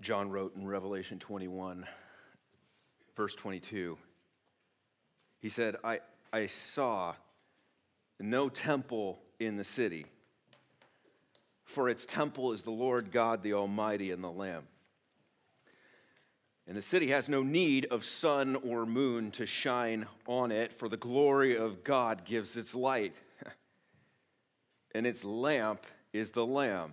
John 0.00 0.30
wrote 0.30 0.54
in 0.56 0.66
Revelation 0.66 1.18
21, 1.18 1.86
verse 3.16 3.34
22. 3.34 3.98
He 5.40 5.48
said, 5.48 5.76
I, 5.82 6.00
I 6.32 6.46
saw 6.46 7.14
no 8.20 8.48
temple 8.48 9.18
in 9.40 9.56
the 9.56 9.64
city, 9.64 10.06
for 11.64 11.88
its 11.88 12.06
temple 12.06 12.52
is 12.52 12.62
the 12.62 12.70
Lord 12.70 13.10
God, 13.10 13.42
the 13.42 13.54
Almighty, 13.54 14.12
and 14.12 14.22
the 14.22 14.30
Lamb. 14.30 14.64
And 16.66 16.76
the 16.76 16.82
city 16.82 17.08
has 17.08 17.28
no 17.28 17.42
need 17.42 17.86
of 17.86 18.04
sun 18.04 18.56
or 18.56 18.84
moon 18.84 19.30
to 19.32 19.46
shine 19.46 20.06
on 20.26 20.52
it, 20.52 20.72
for 20.72 20.88
the 20.88 20.96
glory 20.96 21.56
of 21.56 21.82
God 21.82 22.24
gives 22.24 22.56
its 22.56 22.74
light. 22.74 23.14
and 24.94 25.06
its 25.06 25.24
lamp 25.24 25.86
is 26.12 26.30
the 26.30 26.44
Lamb. 26.44 26.92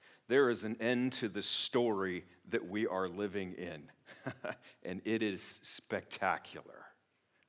there 0.31 0.49
is 0.49 0.63
an 0.63 0.77
end 0.79 1.11
to 1.11 1.27
the 1.27 1.41
story 1.41 2.23
that 2.51 2.65
we 2.69 2.87
are 2.87 3.09
living 3.09 3.53
in, 3.53 3.83
and 4.83 5.01
it 5.03 5.21
is 5.21 5.59
spectacular. 5.61 6.85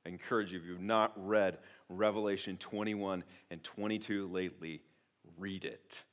I 0.05 0.09
encourage 0.09 0.51
you, 0.51 0.59
if 0.59 0.65
you've 0.65 0.81
not 0.81 1.13
read 1.15 1.59
Revelation 1.87 2.57
21 2.57 3.23
and 3.49 3.63
22 3.63 4.27
lately, 4.27 4.81
read 5.37 5.63
it. 5.63 6.03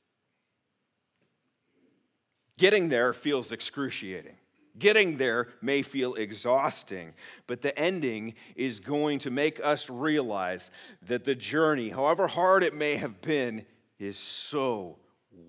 Getting 2.57 2.87
there 2.87 3.11
feels 3.11 3.51
excruciating. 3.51 4.37
Getting 4.79 5.17
there 5.17 5.49
may 5.61 5.81
feel 5.81 6.13
exhausting, 6.13 7.13
but 7.47 7.61
the 7.61 7.77
ending 7.77 8.35
is 8.55 8.79
going 8.79 9.19
to 9.19 9.29
make 9.29 9.59
us 9.61 9.89
realize 9.89 10.71
that 11.05 11.25
the 11.25 11.35
journey, 11.35 11.89
however 11.89 12.27
hard 12.27 12.63
it 12.63 12.73
may 12.73 12.95
have 12.95 13.19
been, 13.21 13.65
is 13.99 14.17
so 14.17 14.99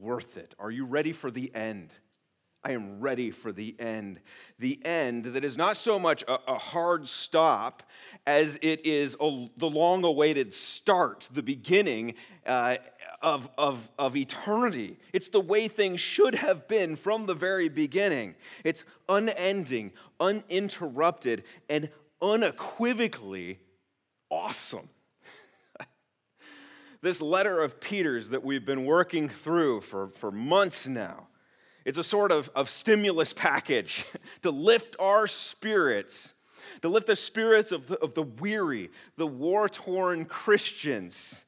worth 0.00 0.36
it. 0.36 0.55
Are 0.58 0.70
you 0.70 0.84
ready 0.84 1.12
for 1.12 1.30
the 1.30 1.55
end? 1.55 1.91
I 2.64 2.72
am 2.72 3.00
ready 3.00 3.33
for 3.33 3.50
the 3.50 3.75
end. 3.80 4.20
The 4.61 4.78
end 4.84 5.25
that 5.25 5.44
is 5.44 5.56
not 5.56 5.77
so 5.77 5.98
much 5.98 6.22
a, 6.22 6.38
a 6.47 6.58
hard 6.58 7.08
stop 7.08 7.83
as 8.25 8.56
it 8.62 8.86
is 8.86 9.16
a, 9.20 9.48
the 9.56 9.69
long 9.69 10.05
awaited 10.05 10.55
start, 10.55 11.28
the 11.33 11.42
beginning 11.42 12.14
uh, 12.47 12.77
of, 13.20 13.48
of, 13.58 13.88
of 13.98 14.16
eternity. 14.16 14.98
It's 15.12 15.28
the 15.28 15.41
way 15.41 15.66
things 15.66 16.00
should 16.00 16.36
have 16.36 16.69
been 16.69 16.94
from 16.94 17.27
the 17.27 17.34
very 17.34 17.69
beginning. 17.69 18.36
It's 18.62 18.84
unending, 19.08 19.92
uninterrupted, 20.20 21.42
and 21.69 21.88
unequivocally 22.20 23.58
awesome 24.30 24.88
this 27.03 27.20
letter 27.20 27.61
of 27.61 27.81
Peter's 27.81 28.31
that 28.31 28.45
we've 28.45 28.64
been 28.64 28.84
working 28.84 29.28
through 29.28 29.81
for, 29.83 30.08
for 30.08 30.31
months 30.31 30.86
now. 30.86 31.27
It's 31.84 31.98
a 31.98 32.05
sort 32.05 32.31
of, 32.31 32.48
of 32.55 32.70
stimulus 32.70 33.33
package 33.33 34.05
to 34.42 34.50
lift 34.50 34.94
our 35.00 35.27
spirits, 35.27 36.34
to 36.81 36.89
lift 36.89 37.09
the 37.09 37.17
spirits 37.17 37.72
of 37.72 37.89
the, 37.89 37.98
of 37.98 38.14
the 38.14 38.22
weary, 38.22 38.91
the 39.17 39.27
war 39.27 39.69
torn 39.69 40.25
Christians, 40.25 41.44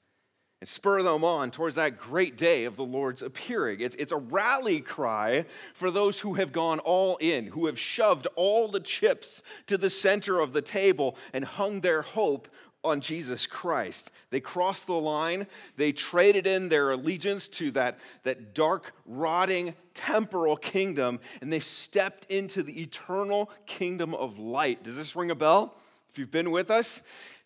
and 0.61 0.69
spur 0.69 1.03
them 1.03 1.23
on 1.23 1.51
towards 1.51 1.77
that 1.77 1.99
great 1.99 2.37
day 2.37 2.65
of 2.65 2.75
the 2.75 2.85
Lord's 2.85 3.23
appearing. 3.23 3.81
It's, 3.81 3.95
it's 3.97 4.13
a 4.13 4.17
rally 4.17 4.81
cry 4.81 5.45
for 5.75 5.91
those 5.91 6.21
who 6.21 6.35
have 6.35 6.53
gone 6.53 6.81
all 6.81 7.17
in, 7.19 7.49
who 7.49 7.67
have 7.67 7.79
shoved 7.79 8.27
all 8.35 8.67
the 8.69 8.81
chips 8.81 9.43
to 9.67 9.77
the 9.77 9.91
center 9.91 10.41
of 10.41 10.53
the 10.53 10.63
table 10.63 11.17
and 11.33 11.45
hung 11.45 11.83
their 11.83 12.03
hope 12.03 12.49
on 12.85 13.01
Jesus 13.01 13.47
Christ. 13.47 14.11
They 14.31 14.41
crossed 14.41 14.87
the 14.87 14.93
line. 14.93 15.47
They 15.77 15.93
traded 15.93 16.47
in 16.47 16.69
their 16.69 16.91
allegiance 16.93 17.49
to 17.49 17.71
that, 17.73 17.99
that 18.25 18.55
dark, 18.55 18.93
rotting, 19.07 19.75
temporal 19.95 20.57
kingdom, 20.57 21.21
and 21.41 21.53
they 21.53 21.61
stepped 21.61 22.31
into 22.31 22.63
the 22.63 22.83
eternal 22.83 23.51
kingdom 23.67 24.15
of 24.15 24.39
light. 24.39 24.85
Does 24.85 24.97
this 24.97 25.17
ring 25.17 25.31
a 25.31 25.35
bell? 25.35 25.75
If 26.13 26.19
you've 26.19 26.31
been 26.31 26.51
with 26.51 26.71
us, 26.71 27.03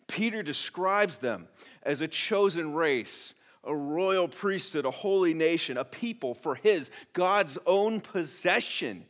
Peter 0.07 0.43
describes 0.43 1.17
them 1.17 1.47
as 1.83 2.01
a 2.01 2.07
chosen 2.07 2.73
race, 2.73 3.33
a 3.63 3.75
royal 3.75 4.27
priesthood, 4.27 4.85
a 4.85 4.91
holy 4.91 5.33
nation, 5.33 5.77
a 5.77 5.85
people 5.85 6.33
for 6.33 6.55
his, 6.55 6.91
God's 7.13 7.57
own 7.65 8.01
possession. 8.01 9.05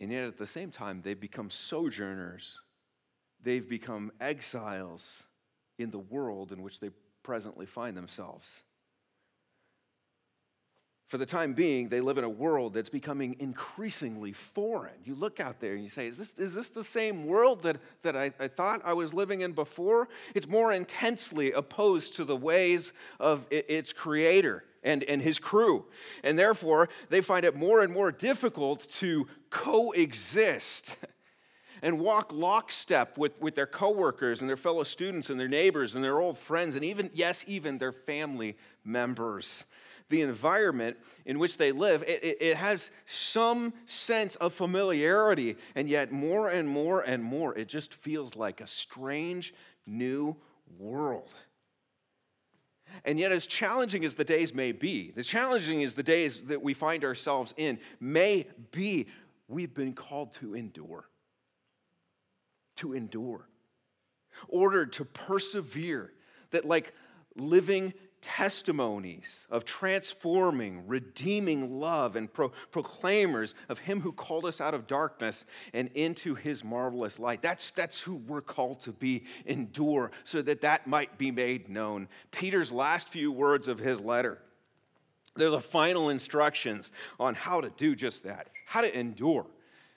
And 0.00 0.10
yet 0.10 0.24
at 0.24 0.38
the 0.38 0.46
same 0.46 0.70
time, 0.70 1.00
they 1.02 1.14
become 1.14 1.50
sojourners 1.50 2.58
they've 3.44 3.68
become 3.68 4.10
exiles 4.20 5.22
in 5.78 5.90
the 5.90 5.98
world 5.98 6.52
in 6.52 6.62
which 6.62 6.80
they 6.80 6.90
presently 7.22 7.66
find 7.66 7.96
themselves. 7.96 8.46
For 11.06 11.18
the 11.18 11.26
time 11.26 11.52
being, 11.52 11.90
they 11.90 12.00
live 12.00 12.18
in 12.18 12.24
a 12.24 12.28
world 12.28 12.74
that's 12.74 12.88
becoming 12.88 13.36
increasingly 13.38 14.32
foreign. 14.32 14.94
You 15.04 15.14
look 15.14 15.38
out 15.38 15.60
there 15.60 15.74
and 15.74 15.84
you 15.84 15.90
say, 15.90 16.06
Is 16.06 16.16
this, 16.16 16.32
is 16.38 16.54
this 16.54 16.70
the 16.70 16.82
same 16.82 17.26
world 17.26 17.62
that, 17.62 17.76
that 18.02 18.16
I, 18.16 18.32
I 18.40 18.48
thought 18.48 18.80
I 18.84 18.94
was 18.94 19.12
living 19.12 19.42
in 19.42 19.52
before? 19.52 20.08
It's 20.34 20.48
more 20.48 20.72
intensely 20.72 21.52
opposed 21.52 22.16
to 22.16 22.24
the 22.24 22.34
ways 22.34 22.92
of 23.20 23.46
its 23.50 23.92
creator 23.92 24.64
and, 24.82 25.04
and 25.04 25.20
his 25.20 25.38
crew. 25.38 25.84
And 26.22 26.38
therefore, 26.38 26.88
they 27.10 27.20
find 27.20 27.44
it 27.44 27.54
more 27.54 27.82
and 27.82 27.92
more 27.92 28.10
difficult 28.10 28.88
to 28.94 29.28
coexist 29.50 30.96
and 31.84 32.00
walk 32.00 32.32
lockstep 32.32 33.18
with, 33.18 33.38
with 33.42 33.54
their 33.54 33.66
coworkers 33.66 34.40
and 34.40 34.48
their 34.48 34.56
fellow 34.56 34.84
students 34.84 35.28
and 35.28 35.38
their 35.38 35.46
neighbors 35.46 35.94
and 35.94 36.02
their 36.02 36.18
old 36.18 36.38
friends 36.38 36.74
and 36.76 36.82
even, 36.82 37.10
yes, 37.12 37.44
even 37.46 37.76
their 37.76 37.92
family 37.92 38.56
members. 38.84 39.66
The 40.08 40.22
environment 40.22 40.96
in 41.26 41.38
which 41.38 41.58
they 41.58 41.72
live, 41.72 42.02
it, 42.04 42.24
it, 42.24 42.38
it 42.40 42.56
has 42.56 42.90
some 43.04 43.74
sense 43.84 44.34
of 44.36 44.54
familiarity, 44.54 45.56
and 45.74 45.86
yet 45.86 46.10
more 46.10 46.48
and 46.48 46.66
more 46.66 47.02
and 47.02 47.22
more, 47.22 47.54
it 47.56 47.68
just 47.68 47.92
feels 47.92 48.34
like 48.34 48.62
a 48.62 48.66
strange 48.66 49.52
new 49.86 50.34
world. 50.78 51.28
And 53.04 53.18
yet, 53.18 53.30
as 53.30 53.44
challenging 53.44 54.06
as 54.06 54.14
the 54.14 54.24
days 54.24 54.54
may 54.54 54.72
be, 54.72 55.10
the 55.10 55.22
challenging 55.22 55.84
as 55.84 55.92
the 55.92 56.02
days 56.02 56.42
that 56.44 56.62
we 56.62 56.72
find 56.72 57.04
ourselves 57.04 57.52
in 57.58 57.78
may 58.00 58.46
be, 58.70 59.06
we've 59.48 59.74
been 59.74 59.92
called 59.92 60.32
to 60.34 60.54
endure 60.54 61.08
to 62.76 62.92
endure, 62.92 63.48
ordered 64.48 64.92
to 64.94 65.04
persevere, 65.04 66.12
that 66.50 66.64
like 66.64 66.92
living 67.36 67.92
testimonies 68.24 69.46
of 69.50 69.66
transforming, 69.66 70.86
redeeming 70.86 71.78
love 71.78 72.16
and 72.16 72.32
pro- 72.32 72.52
proclaimers 72.70 73.54
of 73.68 73.80
Him 73.80 74.00
who 74.00 74.12
called 74.12 74.46
us 74.46 74.62
out 74.62 74.72
of 74.72 74.86
darkness 74.86 75.44
and 75.74 75.90
into 75.94 76.34
His 76.34 76.64
marvelous 76.64 77.18
light. 77.18 77.42
That's, 77.42 77.70
that's 77.72 78.00
who 78.00 78.14
we're 78.14 78.40
called 78.40 78.80
to 78.82 78.92
be, 78.92 79.24
endure, 79.44 80.10
so 80.24 80.40
that 80.40 80.62
that 80.62 80.86
might 80.86 81.18
be 81.18 81.30
made 81.30 81.68
known. 81.68 82.08
Peter's 82.30 82.72
last 82.72 83.10
few 83.10 83.30
words 83.30 83.68
of 83.68 83.78
his 83.78 84.00
letter. 84.00 84.38
They're 85.36 85.50
the 85.50 85.60
final 85.60 86.08
instructions 86.08 86.92
on 87.20 87.34
how 87.34 87.60
to 87.60 87.70
do 87.76 87.94
just 87.94 88.22
that, 88.24 88.48
how 88.66 88.80
to 88.80 88.98
endure. 88.98 89.44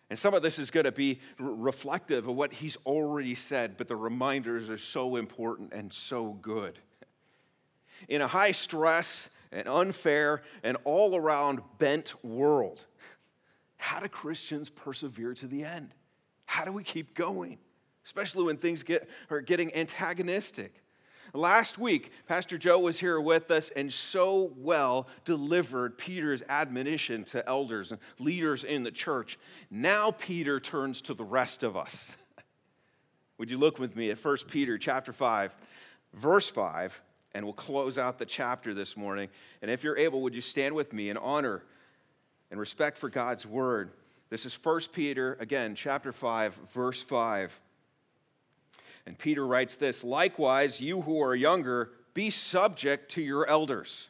And 0.09 0.17
some 0.17 0.33
of 0.33 0.41
this 0.41 0.57
is 0.57 0.71
going 0.71 0.85
to 0.85 0.91
be 0.91 1.19
reflective 1.37 2.27
of 2.27 2.35
what 2.35 2.53
he's 2.53 2.77
already 2.85 3.35
said, 3.35 3.75
but 3.77 3.87
the 3.87 3.95
reminders 3.95 4.69
are 4.69 4.77
so 4.77 5.17
important 5.17 5.73
and 5.73 5.91
so 5.91 6.33
good. 6.41 6.79
In 8.07 8.21
a 8.21 8.27
high 8.27 8.51
stress 8.51 9.29
and 9.51 9.67
unfair 9.67 10.43
and 10.63 10.77
all 10.85 11.15
around 11.15 11.61
bent 11.77 12.13
world, 12.23 12.85
how 13.77 13.99
do 13.99 14.07
Christians 14.07 14.69
persevere 14.69 15.33
to 15.35 15.47
the 15.47 15.63
end? 15.63 15.93
How 16.45 16.63
do 16.63 16.71
we 16.71 16.83
keep 16.83 17.13
going? 17.13 17.57
Especially 18.05 18.43
when 18.43 18.57
things 18.57 18.83
get, 18.83 19.09
are 19.29 19.41
getting 19.41 19.75
antagonistic. 19.75 20.81
Last 21.33 21.77
week, 21.77 22.11
Pastor 22.27 22.57
Joe 22.57 22.79
was 22.79 22.99
here 22.99 23.19
with 23.19 23.51
us 23.51 23.69
and 23.75 23.91
so 23.91 24.53
well 24.57 25.07
delivered 25.25 25.97
Peter's 25.97 26.43
admonition 26.47 27.23
to 27.25 27.47
elders 27.47 27.91
and 27.91 27.99
leaders 28.19 28.63
in 28.63 28.83
the 28.83 28.91
church. 28.91 29.37
Now 29.69 30.11
Peter 30.11 30.59
turns 30.59 31.01
to 31.03 31.13
the 31.13 31.25
rest 31.25 31.63
of 31.63 31.75
us. 31.75 32.15
Would 33.37 33.51
you 33.51 33.57
look 33.57 33.79
with 33.79 33.95
me 33.95 34.09
at 34.09 34.23
1 34.23 34.37
Peter 34.49 34.77
chapter 34.77 35.13
5, 35.13 35.55
verse 36.13 36.49
5, 36.49 37.01
and 37.33 37.45
we'll 37.45 37.53
close 37.53 37.97
out 37.97 38.17
the 38.17 38.25
chapter 38.25 38.73
this 38.73 38.97
morning. 38.97 39.29
And 39.61 39.69
if 39.69 39.83
you're 39.83 39.97
able, 39.97 40.21
would 40.21 40.33
you 40.33 40.41
stand 40.41 40.73
with 40.73 40.91
me 40.93 41.09
in 41.09 41.17
honor 41.17 41.61
and 42.49 42.59
respect 42.59 42.97
for 42.97 43.09
God's 43.09 43.45
word. 43.45 43.91
This 44.29 44.45
is 44.45 44.53
1 44.61 44.81
Peter, 44.93 45.37
again, 45.39 45.75
chapter 45.75 46.11
5, 46.11 46.55
verse 46.73 47.01
5. 47.01 47.59
And 49.07 49.17
Peter 49.17 49.47
writes 49.47 49.77
this 49.77 50.03
Likewise, 50.03 50.81
you 50.81 51.01
who 51.01 51.21
are 51.23 51.33
younger, 51.33 51.91
be 52.13 52.29
subject 52.29 53.09
to 53.11 53.21
your 53.21 53.47
elders. 53.47 54.09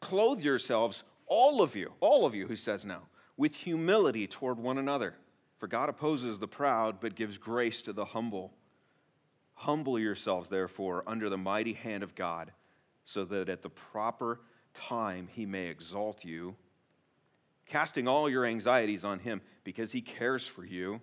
Clothe 0.00 0.40
yourselves, 0.40 1.02
all 1.26 1.60
of 1.60 1.76
you, 1.76 1.92
all 2.00 2.24
of 2.24 2.34
you, 2.34 2.48
he 2.48 2.56
says 2.56 2.86
now, 2.86 3.02
with 3.36 3.54
humility 3.54 4.26
toward 4.26 4.58
one 4.58 4.78
another. 4.78 5.14
For 5.58 5.66
God 5.66 5.90
opposes 5.90 6.38
the 6.38 6.48
proud, 6.48 7.00
but 7.00 7.14
gives 7.14 7.36
grace 7.36 7.82
to 7.82 7.92
the 7.92 8.06
humble. 8.06 8.54
Humble 9.52 9.98
yourselves, 9.98 10.48
therefore, 10.48 11.04
under 11.06 11.28
the 11.28 11.36
mighty 11.36 11.74
hand 11.74 12.02
of 12.02 12.14
God, 12.14 12.50
so 13.04 13.26
that 13.26 13.50
at 13.50 13.60
the 13.60 13.68
proper 13.68 14.40
time 14.72 15.28
he 15.30 15.44
may 15.44 15.66
exalt 15.66 16.24
you, 16.24 16.56
casting 17.66 18.08
all 18.08 18.30
your 18.30 18.46
anxieties 18.46 19.04
on 19.04 19.18
him 19.18 19.42
because 19.64 19.92
he 19.92 20.00
cares 20.00 20.46
for 20.46 20.64
you. 20.64 21.02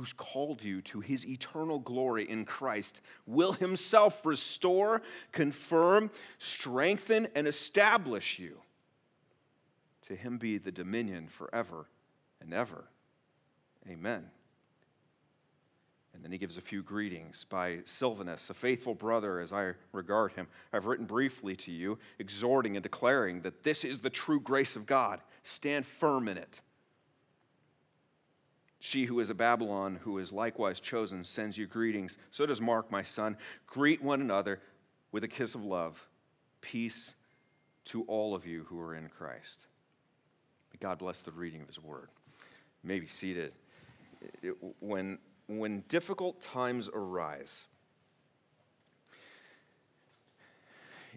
who's 0.00 0.14
called 0.14 0.62
you 0.62 0.80
to 0.80 1.00
his 1.00 1.26
eternal 1.26 1.78
glory 1.78 2.26
in 2.26 2.46
Christ, 2.46 3.02
will 3.26 3.52
himself 3.52 4.24
restore, 4.24 5.02
confirm, 5.30 6.10
strengthen, 6.38 7.28
and 7.34 7.46
establish 7.46 8.38
you. 8.38 8.56
To 10.06 10.16
him 10.16 10.38
be 10.38 10.56
the 10.56 10.72
dominion 10.72 11.28
forever 11.28 11.84
and 12.40 12.54
ever. 12.54 12.84
Amen. 13.86 14.24
And 16.14 16.24
then 16.24 16.32
he 16.32 16.38
gives 16.38 16.56
a 16.56 16.62
few 16.62 16.82
greetings 16.82 17.44
by 17.50 17.80
Silvanus, 17.84 18.48
a 18.48 18.54
faithful 18.54 18.94
brother 18.94 19.38
as 19.38 19.52
I 19.52 19.72
regard 19.92 20.32
him. 20.32 20.46
I've 20.72 20.86
written 20.86 21.04
briefly 21.04 21.56
to 21.56 21.70
you, 21.70 21.98
exhorting 22.18 22.74
and 22.74 22.82
declaring 22.82 23.42
that 23.42 23.64
this 23.64 23.84
is 23.84 23.98
the 23.98 24.08
true 24.08 24.40
grace 24.40 24.76
of 24.76 24.86
God. 24.86 25.20
Stand 25.44 25.84
firm 25.84 26.26
in 26.26 26.38
it. 26.38 26.62
She 28.82 29.04
who 29.04 29.20
is 29.20 29.28
a 29.28 29.34
Babylon, 29.34 30.00
who 30.02 30.18
is 30.18 30.32
likewise 30.32 30.80
chosen, 30.80 31.22
sends 31.22 31.58
you 31.58 31.66
greetings. 31.66 32.16
So 32.30 32.46
does 32.46 32.62
Mark, 32.62 32.90
my 32.90 33.02
son. 33.02 33.36
Greet 33.66 34.02
one 34.02 34.22
another 34.22 34.58
with 35.12 35.22
a 35.22 35.28
kiss 35.28 35.54
of 35.54 35.62
love. 35.62 36.08
Peace 36.62 37.14
to 37.86 38.02
all 38.04 38.34
of 38.34 38.46
you 38.46 38.64
who 38.68 38.80
are 38.80 38.94
in 38.94 39.08
Christ. 39.08 39.66
May 40.72 40.78
God 40.80 40.98
bless 40.98 41.20
the 41.20 41.30
reading 41.30 41.60
of 41.60 41.68
his 41.68 41.78
word. 41.78 42.08
You 42.82 42.88
may 42.88 43.00
be 43.00 43.06
seated. 43.06 43.52
When 44.80 45.18
when 45.46 45.82
difficult 45.88 46.40
times 46.40 46.88
arise, 46.94 47.64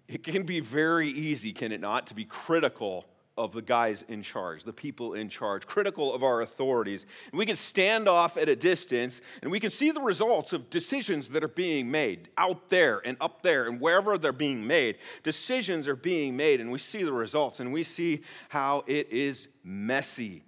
it 0.07 0.23
can 0.23 0.43
be 0.43 0.59
very 0.59 1.07
easy, 1.07 1.53
can 1.53 1.71
it 1.71 1.79
not, 1.79 2.07
to 2.07 2.15
be 2.15 2.25
critical 2.25 3.05
of 3.37 3.51
the 3.51 3.61
guys 3.61 4.03
in 4.07 4.21
charge, 4.21 4.63
the 4.63 4.73
people 4.73 5.15
in 5.15 5.27
charge, 5.27 5.65
critical 5.65 6.13
of 6.13 6.23
our 6.23 6.41
authorities. 6.41 7.05
And 7.31 7.39
we 7.39 7.45
can 7.45 7.55
stand 7.55 8.07
off 8.07 8.37
at 8.37 8.47
a 8.47 8.55
distance 8.55 9.21
and 9.41 9.51
we 9.51 9.59
can 9.59 9.71
see 9.71 9.89
the 9.89 10.01
results 10.01 10.53
of 10.53 10.69
decisions 10.69 11.29
that 11.29 11.43
are 11.43 11.47
being 11.47 11.89
made 11.89 12.29
out 12.37 12.69
there 12.69 13.01
and 13.03 13.17
up 13.19 13.41
there 13.41 13.67
and 13.67 13.81
wherever 13.81 14.17
they're 14.19 14.31
being 14.31 14.67
made. 14.67 14.97
Decisions 15.23 15.87
are 15.87 15.95
being 15.95 16.37
made 16.37 16.61
and 16.61 16.71
we 16.71 16.77
see 16.77 17.03
the 17.03 17.13
results 17.13 17.59
and 17.59 17.73
we 17.73 17.83
see 17.83 18.21
how 18.49 18.83
it 18.85 19.11
is 19.11 19.47
messy. 19.63 20.43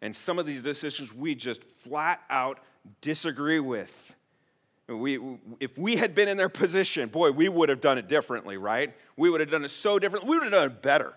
And 0.00 0.16
some 0.16 0.38
of 0.38 0.46
these 0.46 0.62
decisions 0.62 1.12
we 1.12 1.34
just 1.34 1.62
flat 1.84 2.22
out 2.30 2.60
disagree 3.02 3.60
with. 3.60 4.14
We, 4.88 5.20
if 5.60 5.76
we 5.78 5.96
had 5.96 6.14
been 6.14 6.26
in 6.26 6.36
their 6.36 6.48
position, 6.48 7.10
boy, 7.10 7.30
we 7.30 7.48
would 7.48 7.68
have 7.68 7.80
done 7.80 7.98
it 7.98 8.08
differently, 8.08 8.56
right? 8.56 8.92
We 9.16 9.30
would 9.30 9.40
have 9.40 9.50
done 9.50 9.64
it 9.64 9.70
so 9.70 9.98
differently. 9.98 10.30
We 10.30 10.38
would 10.38 10.44
have 10.44 10.52
done 10.52 10.70
it 10.70 10.82
better. 10.82 11.14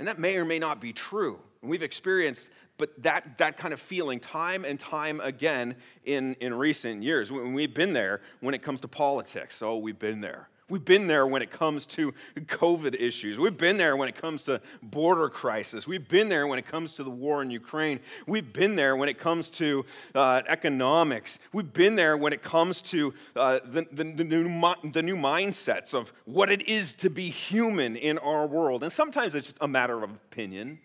And 0.00 0.08
that 0.08 0.18
may 0.18 0.36
or 0.36 0.44
may 0.44 0.58
not 0.58 0.80
be 0.80 0.92
true. 0.92 1.38
And 1.62 1.70
we've 1.70 1.82
experienced 1.82 2.48
but 2.80 3.02
that, 3.02 3.36
that 3.36 3.58
kind 3.58 3.74
of 3.74 3.78
feeling 3.78 4.18
time 4.18 4.64
and 4.64 4.80
time 4.80 5.20
again 5.20 5.76
in, 6.06 6.32
in 6.40 6.54
recent 6.54 7.02
years. 7.02 7.30
We've 7.30 7.74
been 7.74 7.92
there 7.92 8.22
when 8.40 8.54
it 8.54 8.62
comes 8.62 8.80
to 8.80 8.88
politics. 8.88 9.60
Oh, 9.60 9.76
we've 9.76 9.98
been 9.98 10.22
there. 10.22 10.48
We've 10.70 10.84
been 10.84 11.08
there 11.08 11.26
when 11.26 11.42
it 11.42 11.50
comes 11.50 11.84
to 11.86 12.14
COVID 12.36 12.94
issues. 13.00 13.38
We've 13.38 13.56
been 13.56 13.76
there 13.76 13.96
when 13.96 14.08
it 14.08 14.14
comes 14.14 14.44
to 14.44 14.60
border 14.82 15.28
crisis. 15.28 15.86
We've 15.86 16.08
been 16.08 16.28
there 16.28 16.46
when 16.46 16.58
it 16.60 16.66
comes 16.66 16.94
to 16.94 17.04
the 17.04 17.10
war 17.10 17.42
in 17.42 17.50
Ukraine. 17.50 17.98
We've 18.26 18.52
been 18.52 18.76
there 18.76 18.94
when 18.94 19.08
it 19.08 19.18
comes 19.18 19.50
to 19.50 19.84
uh, 20.14 20.42
economics. 20.46 21.40
We've 21.52 21.72
been 21.72 21.96
there 21.96 22.16
when 22.16 22.32
it 22.32 22.42
comes 22.42 22.82
to 22.82 23.12
uh, 23.34 23.58
the, 23.64 23.86
the, 23.90 24.04
the, 24.04 24.24
new, 24.24 24.44
the 24.92 25.02
new 25.02 25.16
mindsets 25.16 25.92
of 25.92 26.12
what 26.24 26.50
it 26.50 26.68
is 26.68 26.94
to 26.94 27.10
be 27.10 27.30
human 27.30 27.96
in 27.96 28.18
our 28.18 28.46
world. 28.46 28.84
And 28.84 28.92
sometimes 28.92 29.34
it's 29.34 29.48
just 29.48 29.58
a 29.60 29.68
matter 29.68 30.04
of 30.04 30.10
opinion, 30.12 30.78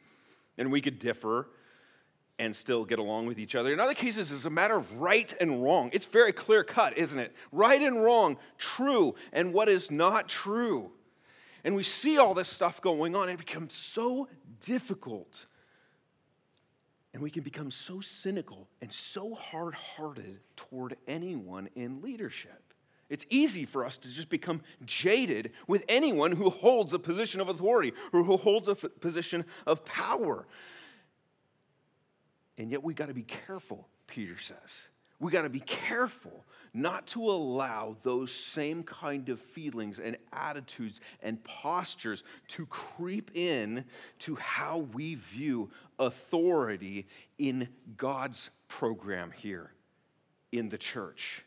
and 0.58 0.72
we 0.72 0.82
could 0.82 0.98
differ 0.98 1.48
and 2.38 2.56
still 2.56 2.84
get 2.84 3.00
along 3.00 3.28
with 3.28 3.40
each 3.40 3.56
other. 3.56 3.72
In 3.72 3.80
other 3.80 3.94
cases, 3.94 4.32
it's 4.32 4.46
a 4.46 4.50
matter 4.50 4.76
of 4.76 5.00
right 5.00 5.34
and 5.40 5.64
wrong. 5.64 5.90
It's 5.94 6.06
very 6.06 6.34
clear 6.34 6.64
cut, 6.64 6.98
isn't 6.98 7.18
it? 7.18 7.34
Right 7.52 7.82
and 7.82 8.04
wrong, 8.04 8.38
true 8.58 9.16
and 9.32 9.54
what 9.54 9.70
is 9.70 9.90
not 9.90 10.28
true. 10.28 10.92
And 11.64 11.76
we 11.76 11.84
see 11.84 12.18
all 12.18 12.34
this 12.34 12.50
stuff 12.50 12.82
going 12.82 13.16
on, 13.16 13.30
it 13.30 13.38
becomes 13.38 13.74
so 13.74 14.28
difficult. 14.60 15.46
And 17.14 17.24
we 17.24 17.32
can 17.32 17.44
become 17.44 17.72
so 17.72 18.02
cynical 18.02 18.68
and 18.82 18.92
so 18.92 19.34
hard 19.34 19.74
hearted 19.74 20.40
toward 20.58 20.98
anyone 21.08 21.70
in 21.76 22.02
leadership. 22.02 22.62
It's 23.10 23.26
easy 23.30 23.66
for 23.66 23.86
us 23.86 23.98
to 23.98 24.10
just 24.10 24.30
become 24.30 24.62
jaded 24.86 25.52
with 25.68 25.84
anyone 25.88 26.34
who 26.34 26.50
holds 26.50 26.94
a 26.94 27.00
position 27.00 27.40
of 27.40 27.50
authority 27.50 27.94
or 28.12 28.24
who 28.24 28.36
holds 28.36 28.68
a 28.68 28.76
position 28.76 29.46
of 29.66 29.86
power. 29.86 30.46
And 32.58 32.72
yet 32.72 32.84
we 32.84 32.94
got 32.94 33.08
to 33.08 33.14
be 33.14 33.24
careful, 33.24 33.88
Peter 34.08 34.38
says. 34.40 34.88
We 35.20 35.32
got 35.32 35.44
to 35.44 35.50
be 35.50 35.62
careful 35.62 36.44
not 36.74 37.08
to 37.08 37.30
allow 37.32 37.96
those 38.04 38.32
same 38.32 38.84
kind 38.84 39.30
of 39.30 39.40
feelings 39.40 39.98
and 40.00 40.18
attitudes 40.34 41.00
and 41.24 41.42
postures 41.44 42.24
to 42.50 42.66
creep 42.66 43.32
in 43.34 43.86
to 44.20 44.36
how 44.36 44.80
we 44.94 45.16
view 45.16 45.70
authority 46.00 47.08
in 47.38 47.70
God's 47.96 48.50
program 48.68 49.32
here 49.32 49.72
in 50.52 50.68
the 50.68 50.78
church. 50.78 51.46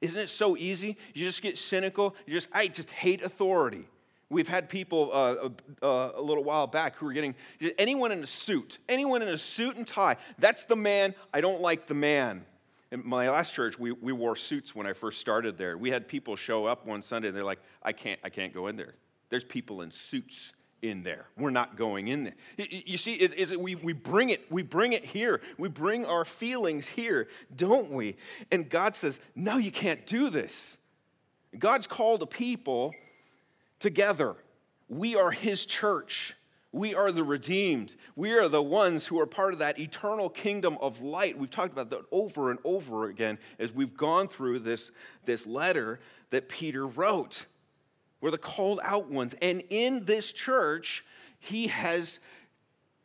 Isn't 0.00 0.20
it 0.20 0.30
so 0.30 0.56
easy? 0.56 0.96
You 1.12 1.26
just 1.26 1.42
get 1.42 1.58
cynical. 1.58 2.14
You 2.26 2.34
just, 2.34 2.48
I 2.52 2.68
just 2.68 2.90
hate 2.90 3.22
authority. 3.22 3.86
We've 4.34 4.48
had 4.48 4.68
people 4.68 5.10
uh, 5.12 5.48
uh, 5.80 6.10
a 6.16 6.20
little 6.20 6.42
while 6.42 6.66
back 6.66 6.96
who 6.96 7.06
were 7.06 7.12
getting 7.12 7.36
anyone 7.78 8.10
in 8.10 8.24
a 8.24 8.26
suit, 8.26 8.78
anyone 8.88 9.22
in 9.22 9.28
a 9.28 9.38
suit 9.38 9.76
and 9.76 9.86
tie. 9.86 10.16
That's 10.40 10.64
the 10.64 10.74
man. 10.74 11.14
I 11.32 11.40
don't 11.40 11.60
like 11.60 11.86
the 11.86 11.94
man. 11.94 12.44
In 12.90 13.06
my 13.06 13.30
last 13.30 13.54
church, 13.54 13.78
we, 13.78 13.92
we 13.92 14.12
wore 14.12 14.34
suits 14.34 14.74
when 14.74 14.88
I 14.88 14.92
first 14.92 15.20
started 15.20 15.56
there. 15.56 15.78
We 15.78 15.90
had 15.90 16.08
people 16.08 16.34
show 16.34 16.66
up 16.66 16.84
one 16.84 17.00
Sunday 17.00 17.28
and 17.28 17.36
they're 17.36 17.44
like, 17.44 17.60
I 17.80 17.92
can't, 17.92 18.18
I 18.24 18.28
can't 18.28 18.52
go 18.52 18.66
in 18.66 18.74
there. 18.74 18.94
There's 19.30 19.44
people 19.44 19.82
in 19.82 19.92
suits 19.92 20.52
in 20.82 21.04
there. 21.04 21.26
We're 21.38 21.50
not 21.50 21.76
going 21.76 22.08
in 22.08 22.24
there. 22.24 22.34
You 22.58 22.98
see, 22.98 23.14
it, 23.14 23.38
it, 23.38 23.60
we, 23.60 23.76
we 23.76 23.92
bring 23.92 24.30
it, 24.30 24.50
we 24.50 24.64
bring 24.64 24.94
it 24.94 25.04
here. 25.04 25.42
We 25.58 25.68
bring 25.68 26.04
our 26.06 26.24
feelings 26.24 26.88
here, 26.88 27.28
don't 27.54 27.92
we? 27.92 28.16
And 28.50 28.68
God 28.68 28.96
says, 28.96 29.20
No, 29.36 29.58
you 29.58 29.70
can't 29.70 30.04
do 30.08 30.28
this. 30.28 30.76
God's 31.56 31.86
called 31.86 32.20
a 32.22 32.26
people 32.26 32.94
together. 33.84 34.34
We 34.88 35.14
are 35.14 35.30
His 35.30 35.66
church. 35.66 36.34
We 36.72 36.94
are 36.94 37.12
the 37.12 37.22
redeemed. 37.22 37.94
We 38.16 38.32
are 38.32 38.48
the 38.48 38.62
ones 38.62 39.04
who 39.04 39.20
are 39.20 39.26
part 39.26 39.52
of 39.52 39.58
that 39.58 39.78
eternal 39.78 40.30
kingdom 40.30 40.78
of 40.80 41.02
light. 41.02 41.36
We've 41.38 41.50
talked 41.50 41.74
about 41.74 41.90
that 41.90 42.00
over 42.10 42.50
and 42.50 42.58
over 42.64 43.10
again 43.10 43.38
as 43.58 43.72
we've 43.72 43.94
gone 43.94 44.28
through 44.28 44.60
this, 44.60 44.90
this 45.26 45.46
letter 45.46 46.00
that 46.30 46.48
Peter 46.48 46.86
wrote. 46.86 47.44
We're 48.22 48.30
the 48.30 48.38
called 48.38 48.80
out 48.82 49.10
ones. 49.10 49.34
And 49.42 49.62
in 49.68 50.06
this 50.06 50.32
church, 50.32 51.04
he 51.38 51.66
has 51.66 52.20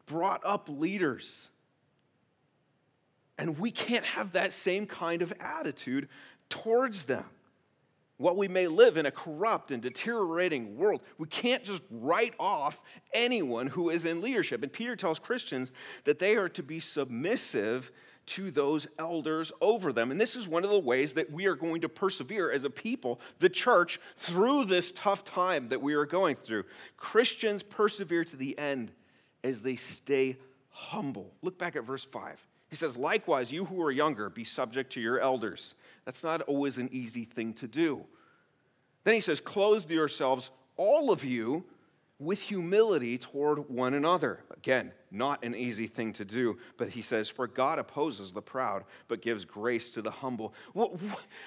brought 0.06 0.40
up 0.46 0.70
leaders. 0.70 1.50
And 3.38 3.60
we 3.60 3.70
can't 3.70 4.06
have 4.06 4.32
that 4.32 4.54
same 4.54 4.86
kind 4.86 5.22
of 5.22 5.34
attitude 5.42 6.08
towards 6.48 7.04
them 7.04 7.26
while 8.20 8.36
we 8.36 8.50
may 8.50 8.68
live 8.68 8.98
in 8.98 9.06
a 9.06 9.12
corrupt 9.12 9.72
and 9.72 9.82
deteriorating 9.82 10.76
world, 10.76 11.02
we 11.18 11.26
can't 11.28 11.64
just 11.64 11.82
write 11.90 12.34
off 12.38 12.84
anyone 13.14 13.68
who 13.68 13.90
is 13.90 14.04
in 14.04 14.20
leadership. 14.22 14.62
And 14.62 14.72
Peter 14.72 14.98
tells 14.98 15.20
Christians 15.20 15.72
that 16.04 16.20
they 16.20 16.36
are 16.36 16.50
to 16.50 16.62
be 16.62 16.82
submissive 16.82 17.92
to 18.26 18.52
those 18.52 18.88
elders 19.00 19.54
over 19.62 19.94
them. 19.94 20.12
And 20.12 20.20
this 20.20 20.36
is 20.36 20.50
one 20.50 20.66
of 20.66 20.70
the 20.70 20.78
ways 20.78 21.14
that 21.14 21.32
we 21.32 21.46
are 21.46 21.56
going 21.56 21.80
to 21.80 21.90
persevere 21.90 22.52
as 22.52 22.66
a 22.66 22.70
people, 22.70 23.22
the 23.40 23.48
church, 23.48 24.02
through 24.18 24.66
this 24.66 24.92
tough 24.92 25.24
time 25.24 25.70
that 25.70 25.82
we 25.82 25.94
are 25.94 26.06
going 26.06 26.36
through. 26.36 26.66
Christians 26.98 27.64
persevere 27.64 28.26
to 28.26 28.36
the 28.36 28.60
end 28.60 28.92
as 29.46 29.62
they 29.62 29.78
stay 29.78 30.36
humble. 30.72 31.34
Look 31.42 31.58
back 31.58 31.78
at 31.78 31.86
verse 31.86 32.04
5. 32.04 32.46
He 32.70 32.76
says, 32.76 32.98
Likewise, 32.98 33.52
you 33.52 33.64
who 33.64 33.82
are 33.82 33.92
younger, 33.92 34.30
be 34.30 34.44
subject 34.44 34.92
to 34.94 35.02
your 35.02 35.20
elders. 35.22 35.74
That's 36.10 36.24
not 36.24 36.42
always 36.42 36.80
an 36.80 36.89
easy 36.92 37.24
thing 37.24 37.54
to 37.54 37.68
do. 37.68 38.04
Then 39.04 39.13
he 39.13 39.22
says, 39.22 39.39
Clothe 39.39 39.92
yourselves, 39.92 40.50
all 40.75 41.12
of 41.12 41.24
you, 41.24 41.66
with 42.20 42.42
humility 42.42 43.18
toward 43.18 43.70
one 43.70 43.94
another. 43.94 44.42
Again, 44.56 44.92
not 45.10 45.44
an 45.44 45.56
easy 45.56 45.88
thing 45.88 46.12
to 46.14 46.26
do, 46.26 46.58
but 46.78 46.90
he 46.90 47.02
says, 47.02 47.30
For 47.30 47.48
God 47.48 47.80
opposes 47.80 48.34
the 48.34 48.42
proud, 48.42 48.84
but 49.08 49.22
gives 49.22 49.46
grace 49.46 49.90
to 49.92 50.02
the 50.02 50.12
humble. 50.12 50.54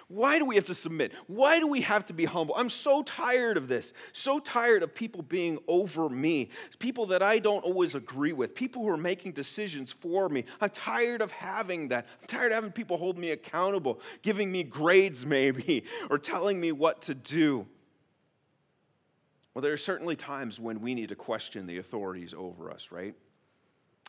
Why 0.09 0.39
do 0.39 0.47
we 0.47 0.55
have 0.55 0.65
to 0.65 0.75
submit? 0.75 1.13
Why 1.27 1.61
do 1.61 1.67
we 1.67 1.83
have 1.83 2.07
to 2.07 2.15
be 2.15 2.25
humble? 2.25 2.55
I'm 2.57 2.71
so 2.71 3.03
tired 3.03 3.59
of 3.59 3.69
this, 3.69 3.93
so 4.13 4.39
tired 4.39 4.83
of 4.83 4.95
people 4.95 5.23
being 5.23 5.59
over 5.69 6.09
me, 6.09 6.49
people 6.79 7.07
that 7.07 7.23
I 7.23 7.39
don't 7.39 7.65
always 7.65 7.95
agree 7.95 8.33
with, 8.33 8.55
people 8.55 8.83
who 8.83 8.89
are 8.89 8.97
making 8.97 9.33
decisions 9.33 9.93
for 9.93 10.31
me. 10.31 10.47
I'm 10.61 10.71
tired 10.71 11.21
of 11.21 11.33
having 11.33 11.89
that. 11.89 12.07
I'm 12.23 12.27
tired 12.27 12.53
of 12.53 12.57
having 12.57 12.73
people 12.73 12.97
hold 12.97 13.19
me 13.19 13.31
accountable, 13.31 14.01
giving 14.23 14.51
me 14.51 14.63
grades 14.63 15.27
maybe, 15.27 15.85
or 16.09 16.19
telling 16.19 16.59
me 16.59 16.73
what 16.73 17.03
to 17.03 17.15
do. 17.15 17.67
Well, 19.55 19.63
there 19.63 19.73
are 19.73 19.79
certainly 19.79 20.17
times 20.17 20.59
when 20.59 20.81
we 20.81 20.95
need 20.95 21.11
to 21.11 21.17
question 21.17 21.67
the 21.67 21.79
authorities 21.79 22.35
over 22.37 22.71
us, 22.71 22.91
right? 22.91 23.15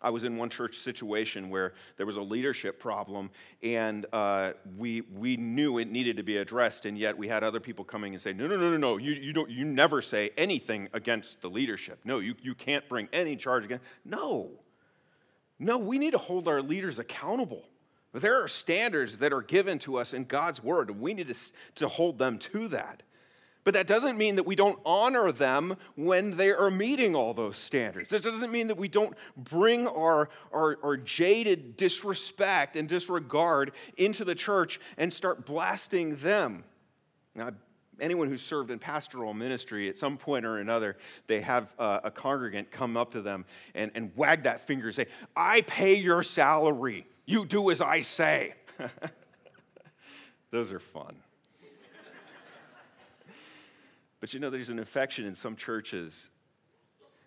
I 0.02 0.10
was 0.10 0.26
in 0.26 0.36
one 0.36 0.50
church 0.50 0.80
situation 0.80 1.50
where 1.50 1.74
there 1.96 2.06
was 2.06 2.18
a 2.18 2.22
leadership 2.22 2.80
problem, 2.80 3.30
and 3.62 4.06
uh, 4.12 4.52
we, 4.78 5.02
we 5.02 5.38
knew 5.38 5.78
it 5.78 5.90
needed 5.90 6.18
to 6.18 6.24
be 6.24 6.38
addressed, 6.38 6.86
and 6.86 6.98
yet 6.98 7.18
we 7.18 7.30
had 7.30 7.44
other 7.44 7.62
people 7.62 7.86
coming 7.86 8.14
and 8.14 8.22
say, 8.22 8.34
No, 8.34 8.48
no, 8.48 8.58
no, 8.58 8.72
no, 8.72 8.78
no, 8.78 8.98
you, 8.98 9.14
you, 9.14 9.32
don't, 9.32 9.50
you 9.50 9.64
never 9.64 10.02
say 10.02 10.32
anything 10.38 10.90
against 10.94 11.42
the 11.42 11.50
leadership. 11.50 12.00
No, 12.04 12.20
you, 12.20 12.36
you 12.42 12.54
can't 12.54 12.88
bring 12.90 13.08
any 13.14 13.38
charge 13.38 13.64
against. 13.64 13.86
No. 14.04 14.52
No, 15.58 15.78
we 15.78 15.98
need 15.98 16.12
to 16.12 16.18
hold 16.18 16.50
our 16.50 16.62
leaders 16.62 17.00
accountable. 17.00 17.64
There 18.14 18.44
are 18.44 18.48
standards 18.50 19.20
that 19.20 19.32
are 19.32 19.42
given 19.42 19.80
to 19.80 19.98
us 19.98 20.14
in 20.14 20.26
God's 20.26 20.62
word, 20.62 20.90
and 20.90 21.00
we 21.00 21.14
need 21.14 21.30
to, 21.30 21.36
to 21.76 21.88
hold 21.88 22.18
them 22.18 22.38
to 22.40 22.68
that. 22.70 23.04
But 23.64 23.74
that 23.76 23.88
doesn't 23.88 24.18
mean 24.18 24.36
that 24.36 24.46
we 24.46 24.56
don't 24.56 24.80
honor 24.86 25.32
them 25.32 25.78
when 25.96 26.36
they 26.36 26.52
are 26.52 26.70
meeting 26.70 27.16
all 27.16 27.34
those 27.34 27.58
standards. 27.58 28.12
It 28.12 28.24
doesn't 28.24 28.52
mean 28.52 28.68
that 28.68 28.78
we 28.78 28.90
don't 28.90 29.16
bring 29.38 29.88
our, 29.88 30.30
our, 30.52 30.78
our, 30.84 30.98
jaded 30.98 31.78
disrespect 31.78 32.76
and 32.76 32.90
disregard 32.90 33.72
into 33.98 34.26
the 34.26 34.36
church 34.36 34.80
and 34.98 35.14
start 35.14 35.46
blasting 35.46 36.18
them. 36.18 36.66
Now, 37.36 37.52
anyone 38.00 38.28
who's 38.28 38.42
served 38.42 38.70
in 38.70 38.80
pastoral 38.80 39.34
ministry, 39.34 39.88
at 39.88 39.98
some 39.98 40.18
point 40.18 40.46
or 40.46 40.58
another, 40.58 40.98
they 41.28 41.42
have 41.42 41.74
a, 41.80 42.02
a 42.06 42.12
congregant 42.12 42.70
come 42.70 42.98
up 42.98 43.12
to 43.14 43.22
them 43.22 43.46
and, 43.76 43.92
and 43.96 44.12
wag 44.16 44.44
that 44.44 44.68
finger 44.68 44.88
and 44.88 44.96
say, 44.96 45.08
I 45.36 45.62
pay 45.62 45.96
your 45.96 46.22
salary. 46.22 47.08
You 47.26 47.46
do 47.46 47.72
as 47.72 47.80
I 47.80 48.02
say. 48.02 48.56
those 50.52 50.74
are 50.74 50.80
fun. 50.80 51.16
But 54.24 54.34
you 54.34 54.40
know, 54.40 54.50
there's 54.50 54.70
an 54.70 54.80
infection 54.80 55.26
in 55.26 55.36
some 55.36 55.58
churches 55.58 56.30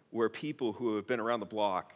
where 0.09 0.31
people 0.31 0.73
who 0.73 0.97
have 0.97 1.07
been 1.07 1.21
around 1.21 1.41
the 1.41 1.45
block, 1.45 1.93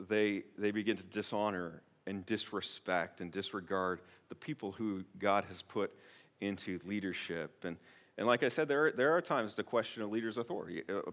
they, 0.00 0.44
they 0.56 0.70
begin 0.70 0.96
to 0.96 1.02
dishonor 1.02 1.82
and 2.06 2.24
disrespect 2.24 3.20
and 3.20 3.30
disregard 3.30 4.00
the 4.30 4.34
people 4.34 4.72
who 4.72 5.04
God 5.18 5.44
has 5.48 5.60
put 5.60 5.92
into 6.40 6.80
leadership. 6.86 7.62
And, 7.66 7.76
and 8.16 8.26
like 8.26 8.42
I 8.42 8.48
said, 8.48 8.68
there 8.68 8.86
are, 8.86 8.92
there 8.92 9.14
are 9.14 9.20
times 9.20 9.52
to 9.52 9.62
question 9.62 10.02
a 10.02 10.06
leader's 10.06 10.38
authority. 10.38 10.82
Uh, 10.88 11.10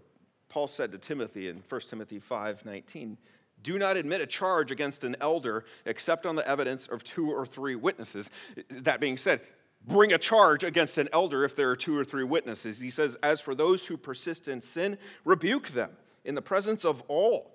Paul 0.48 0.66
said 0.66 0.90
to 0.92 0.96
Timothy 0.96 1.50
in 1.50 1.62
1 1.68 1.80
Timothy 1.82 2.18
5:19, 2.18 3.18
"Do 3.62 3.76
not 3.76 3.98
admit 3.98 4.22
a 4.22 4.26
charge 4.26 4.70
against 4.70 5.04
an 5.04 5.14
elder 5.20 5.66
except 5.84 6.24
on 6.24 6.36
the 6.36 6.48
evidence 6.48 6.86
of 6.86 7.04
two 7.04 7.30
or 7.30 7.44
three 7.44 7.76
witnesses." 7.76 8.30
That 8.70 8.98
being 8.98 9.18
said, 9.18 9.42
bring 9.86 10.12
a 10.12 10.18
charge 10.18 10.64
against 10.64 10.98
an 10.98 11.08
elder 11.12 11.44
if 11.44 11.56
there 11.56 11.70
are 11.70 11.76
two 11.76 11.96
or 11.96 12.04
three 12.04 12.24
witnesses. 12.24 12.80
He 12.80 12.90
says, 12.90 13.16
As 13.22 13.40
for 13.40 13.54
those 13.54 13.86
who 13.86 13.96
persist 13.96 14.48
in 14.48 14.60
sin, 14.60 14.98
rebuke 15.24 15.68
them 15.68 15.90
in 16.24 16.34
the 16.34 16.42
presence 16.42 16.84
of 16.84 17.02
all, 17.08 17.52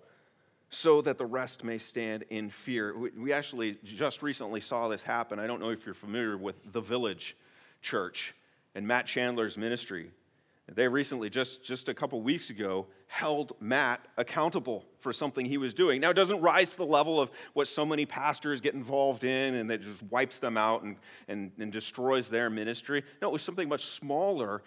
so 0.70 1.02
that 1.02 1.18
the 1.18 1.26
rest 1.26 1.64
may 1.64 1.78
stand 1.78 2.24
in 2.30 2.50
fear. 2.50 2.96
We 3.18 3.34
actually 3.34 3.78
just 3.84 4.22
recently 4.22 4.62
saw 4.62 4.88
this 4.88 5.02
happen. 5.02 5.40
I 5.40 5.48
don't 5.48 5.60
know 5.60 5.72
if 5.72 5.86
you're 5.86 5.96
familiar 5.96 6.38
with 6.38 6.56
the 6.72 6.82
Village 6.82 7.36
Church 7.82 8.36
and 8.76 8.88
Matt 8.88 9.08
Chandler's 9.08 9.58
ministry. 9.58 10.12
They 10.76 10.88
recently, 10.88 11.30
just, 11.30 11.64
just 11.64 11.90
a 11.90 11.94
couple 11.94 12.22
weeks 12.22 12.50
ago, 12.50 12.88
held 13.08 13.54
Matt 13.60 14.06
accountable 14.18 14.86
for 15.00 15.14
something 15.14 15.46
he 15.46 15.58
was 15.58 15.74
doing. 15.74 16.02
Now, 16.02 16.12
it 16.12 16.16
doesn't 16.16 16.42
rise 16.42 16.72
to 16.72 16.78
the 16.78 16.86
level 16.86 17.20
of 17.20 17.32
what 17.54 17.68
so 17.68 17.86
many 17.86 18.06
pastors 18.06 18.62
get 18.62 18.74
involved 18.74 19.24
in 19.24 19.56
and 19.56 19.70
that 19.70 19.82
just 19.82 20.04
wipes 20.04 20.40
them 20.40 20.58
out 20.58 20.84
and, 20.84 20.98
and, 21.28 21.52
and 21.60 21.72
destroys 21.72 22.30
their 22.30 22.50
ministry. 22.50 23.04
No, 23.22 23.30
it 23.30 23.32
was 23.32 23.42
something 23.42 23.68
much 23.68 23.86
smaller, 23.86 24.62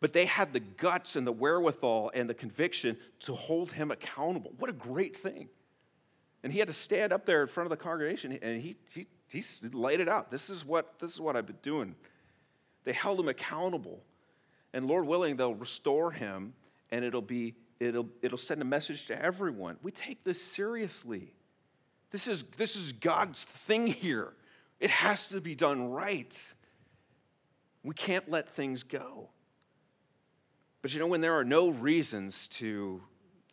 but 0.00 0.12
they 0.12 0.24
had 0.24 0.52
the 0.52 0.60
guts 0.60 1.16
and 1.16 1.26
the 1.26 1.32
wherewithal 1.32 2.10
and 2.14 2.28
the 2.28 2.34
conviction 2.34 2.96
to 3.20 3.34
hold 3.34 3.70
him 3.70 3.90
accountable. 3.90 4.52
What 4.58 4.70
a 4.70 4.74
great 4.74 5.16
thing. 5.16 5.48
And 6.42 6.52
he 6.52 6.58
had 6.58 6.68
to 6.68 6.74
stand 6.74 7.12
up 7.12 7.26
there 7.26 7.42
in 7.42 7.48
front 7.48 7.70
of 7.70 7.78
the 7.78 7.82
congregation 7.82 8.38
and 8.42 8.60
he, 8.60 8.76
he, 8.94 9.06
he 9.28 9.42
laid 9.72 10.00
it 10.00 10.08
out. 10.08 10.30
This 10.30 10.50
is, 10.50 10.64
what, 10.64 10.98
this 10.98 11.12
is 11.12 11.20
what 11.20 11.36
I've 11.36 11.46
been 11.46 11.58
doing. 11.62 11.94
They 12.84 12.92
held 12.92 13.20
him 13.20 13.28
accountable. 13.28 14.02
And 14.72 14.86
Lord 14.86 15.06
willing, 15.06 15.36
they'll 15.36 15.54
restore 15.54 16.10
him 16.10 16.52
and 16.90 17.04
it'll 17.04 17.22
be 17.22 17.54
it'll 17.80 18.08
it'll 18.22 18.38
send 18.38 18.62
a 18.62 18.64
message 18.64 19.06
to 19.06 19.20
everyone. 19.20 19.76
We 19.82 19.92
take 19.92 20.24
this 20.24 20.40
seriously. 20.40 21.34
This 22.10 22.26
is 22.26 22.44
this 22.56 22.76
is 22.76 22.92
God's 22.92 23.44
thing 23.44 23.86
here. 23.86 24.32
It 24.80 24.90
has 24.90 25.30
to 25.30 25.40
be 25.40 25.54
done 25.54 25.90
right. 25.90 26.40
We 27.82 27.94
can't 27.94 28.28
let 28.30 28.48
things 28.50 28.82
go. 28.82 29.30
But 30.82 30.92
you 30.92 31.00
know, 31.00 31.06
when 31.06 31.20
there 31.20 31.34
are 31.34 31.44
no 31.44 31.70
reasons 31.70 32.48
to 32.48 33.02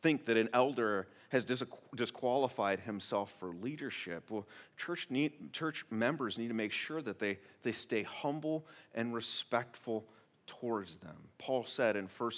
think 0.01 0.25
that 0.25 0.37
an 0.37 0.49
elder 0.53 1.07
has 1.29 1.45
disqualified 1.95 2.79
himself 2.81 3.33
for 3.39 3.53
leadership, 3.53 4.29
well, 4.29 4.47
church, 4.77 5.07
need, 5.09 5.51
church 5.51 5.83
members 5.89 6.37
need 6.37 6.49
to 6.49 6.53
make 6.53 6.71
sure 6.71 7.01
that 7.01 7.19
they, 7.19 7.39
they 7.63 7.71
stay 7.71 8.03
humble 8.03 8.67
and 8.93 9.13
respectful 9.13 10.07
towards 10.47 10.95
them. 10.95 11.17
Paul 11.37 11.65
said 11.65 11.95
in 11.95 12.07
1 12.07 12.31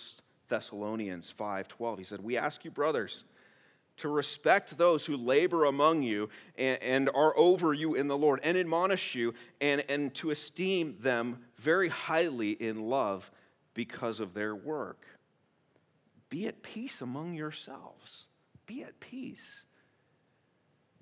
Thessalonians 0.48 1.32
5:12, 1.32 1.98
he 1.98 2.04
said, 2.04 2.22
"We 2.22 2.38
ask 2.38 2.64
you, 2.64 2.72
brothers, 2.72 3.26
to 3.98 4.10
respect 4.10 4.78
those 4.78 5.06
who 5.06 5.18
labor 5.18 5.66
among 5.66 6.04
you 6.04 6.30
and, 6.58 6.82
and, 6.82 7.10
are 7.10 7.36
over 7.38 7.74
you 7.74 7.96
in 7.96 8.08
the 8.08 8.18
Lord 8.18 8.40
and 8.44 8.56
admonish 8.58 9.16
you 9.16 9.34
and, 9.60 9.84
and 9.90 10.14
to 10.16 10.30
esteem 10.30 10.98
them 11.00 11.44
very 11.56 11.90
highly 11.90 12.52
in 12.52 12.90
love 12.90 13.32
because 13.74 14.20
of 14.20 14.34
their 14.34 14.56
work. 14.56 15.06
Be 16.30 16.48
at 16.48 16.62
peace 16.62 17.02
among 17.02 17.34
yourselves. 17.34 18.28
Be 18.66 18.84
at 18.84 19.00
peace. 19.00 19.66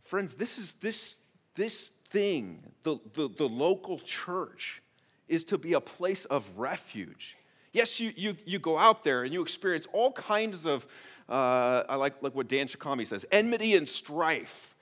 Friends, 0.03 0.35
this 0.35 0.57
is 0.57 0.73
this, 0.73 1.17
this 1.55 1.91
thing, 2.09 2.63
the, 2.83 2.97
the, 3.13 3.27
the 3.27 3.49
local 3.49 3.99
church 3.99 4.81
is 5.27 5.43
to 5.45 5.57
be 5.57 5.73
a 5.73 5.81
place 5.81 6.25
of 6.25 6.47
refuge. 6.57 7.35
Yes, 7.71 7.99
you, 7.99 8.13
you, 8.15 8.37
you 8.45 8.59
go 8.59 8.77
out 8.77 9.03
there 9.03 9.23
and 9.23 9.33
you 9.33 9.41
experience 9.41 9.87
all 9.91 10.11
kinds 10.11 10.65
of, 10.65 10.85
uh, 11.27 11.83
I 11.89 11.95
like, 11.95 12.21
like 12.21 12.33
what 12.33 12.47
Dan 12.47 12.67
Shikami 12.67 13.05
says, 13.05 13.25
enmity 13.31 13.75
and 13.75 13.87
strife. 13.87 14.75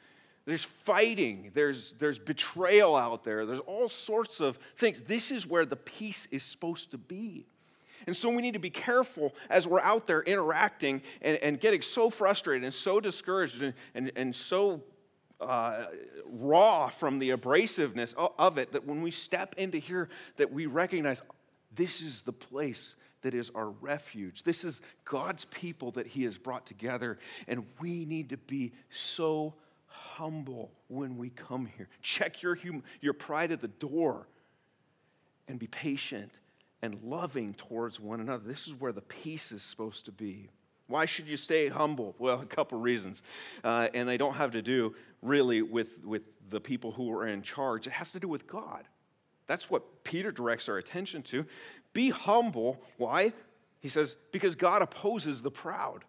There's 0.46 0.64
fighting, 0.64 1.52
there's, 1.54 1.94
there's 1.94 2.20
betrayal 2.20 2.96
out 2.96 3.24
there, 3.24 3.46
there's 3.46 3.62
all 3.62 3.88
sorts 3.90 4.42
of 4.42 4.60
things. 4.76 5.02
This 5.02 5.32
is 5.32 5.48
where 5.48 5.66
the 5.66 5.78
peace 5.78 6.28
is 6.32 6.44
supposed 6.44 6.92
to 6.92 6.98
be. 6.98 7.46
And 8.06 8.16
so 8.16 8.30
we 8.30 8.42
need 8.42 8.54
to 8.54 8.60
be 8.60 8.70
careful 8.70 9.34
as 9.50 9.66
we're 9.66 9.80
out 9.80 10.06
there 10.06 10.22
interacting 10.22 11.02
and, 11.22 11.38
and 11.38 11.60
getting 11.60 11.82
so 11.82 12.10
frustrated 12.10 12.66
and 12.66 12.74
so 12.74 13.00
discouraged 13.00 13.62
and, 13.62 13.74
and, 13.96 14.12
and 14.16 14.36
so 14.36 14.84
uh, 15.44 15.88
raw 16.26 16.90
from 16.90 17.20
the 17.20 17.32
abrasiveness 17.32 18.14
of 18.38 18.58
it 18.58 18.74
that 18.74 18.86
when 18.86 19.02
we 19.02 19.12
step 19.12 19.56
into 19.58 19.78
here 19.78 20.10
that 20.38 20.52
we 20.52 20.66
recognize 20.66 21.22
this 21.76 22.02
is 22.02 22.22
the 22.22 22.34
place 22.34 22.96
that 23.22 23.34
is 23.34 23.52
our 23.56 23.70
refuge. 23.70 24.44
This 24.44 24.64
is 24.64 24.82
god's 25.06 25.46
people 25.46 25.92
that 25.92 26.08
he 26.08 26.24
has 26.24 26.38
brought 26.38 26.66
together 26.66 27.20
and 27.48 27.66
we 27.80 28.06
need 28.06 28.30
to 28.30 28.38
be 28.38 28.74
so 28.90 29.56
humble 29.88 30.72
when 30.88 31.18
we 31.18 31.30
come 31.30 31.68
here. 31.78 31.88
Check 32.02 32.42
your, 32.42 32.56
hum- 32.56 32.84
your 33.02 33.14
pride 33.14 33.52
at 33.52 33.62
the 33.62 33.68
door 33.68 34.28
and 35.48 35.60
be 35.60 35.68
patient 35.68 36.32
and 36.82 37.00
loving 37.04 37.54
towards 37.54 38.00
one 38.00 38.20
another. 38.20 38.44
This 38.46 38.68
is 38.68 38.74
where 38.74 38.92
the 38.92 39.02
peace 39.02 39.52
is 39.52 39.62
supposed 39.62 40.06
to 40.06 40.12
be 40.12 40.50
Why 40.88 41.06
should 41.06 41.28
you 41.28 41.38
stay 41.38 41.70
humble? 41.70 42.16
Well, 42.20 42.42
a 42.42 42.46
couple 42.46 42.80
reasons. 42.80 43.24
Uh, 43.64 43.88
and 43.94 44.08
they 44.08 44.18
don't 44.18 44.36
have 44.36 44.52
to 44.52 44.62
do 44.62 44.96
really 45.22 45.62
with, 45.62 46.04
with 46.04 46.24
the 46.50 46.60
people 46.60 46.92
who 46.92 47.12
are 47.14 47.28
in 47.28 47.42
charge, 47.42 47.88
it 47.88 47.94
has 47.94 48.12
to 48.12 48.20
do 48.20 48.28
with 48.28 48.48
God. 48.48 48.84
That's 49.48 49.70
what 49.70 50.04
Peter 50.04 50.32
directs 50.32 50.70
our 50.70 50.78
attention 50.78 51.22
to. 51.24 51.46
Be 51.94 52.10
humble. 52.10 52.82
Why? 52.98 53.34
He 53.80 53.90
says, 53.90 54.16
because 54.32 54.56
God 54.56 54.82
opposes 54.82 55.42
the 55.42 55.52
proud. 55.52 56.06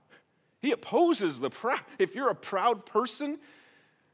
He 0.60 0.72
opposes 0.72 1.40
the 1.40 1.50
proud. 1.50 1.80
If 1.98 2.14
you're 2.14 2.30
a 2.30 2.34
proud 2.34 2.86
person, 2.86 3.38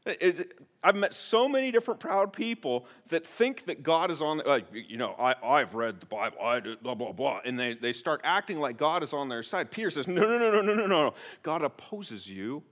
it, 0.07 0.59
I've 0.83 0.97
met 0.97 1.13
so 1.13 1.49
many 1.49 1.71
different 1.71 2.01
proud 2.01 2.33
people 2.33 2.87
that 3.09 3.27
think 3.27 3.67
that 3.67 3.83
God 3.83 4.11
is 4.11 4.23
on, 4.23 4.41
uh, 4.47 4.61
you 4.73 4.97
know, 4.97 5.15
I, 5.19 5.35
I've 5.43 5.75
read 5.75 6.01
the 6.01 6.07
Bible, 6.07 6.39
I 6.43 6.61
do, 6.61 6.77
blah, 6.77 6.95
blah, 6.95 7.13
blah. 7.13 7.41
And 7.45 7.59
they, 7.59 7.75
they 7.75 7.93
start 7.93 8.21
acting 8.25 8.59
like 8.59 8.79
God 8.79 9.03
is 9.03 9.13
on 9.13 9.29
their 9.29 9.43
side. 9.43 9.71
Peter 9.71 9.91
says, 9.91 10.09
no, 10.09 10.23
no, 10.23 10.39
no, 10.39 10.51
no, 10.51 10.63
no, 10.63 10.75
no, 10.75 10.87
no. 10.87 11.15
God 11.43 11.63
opposes 11.63 12.29
you. 12.29 12.63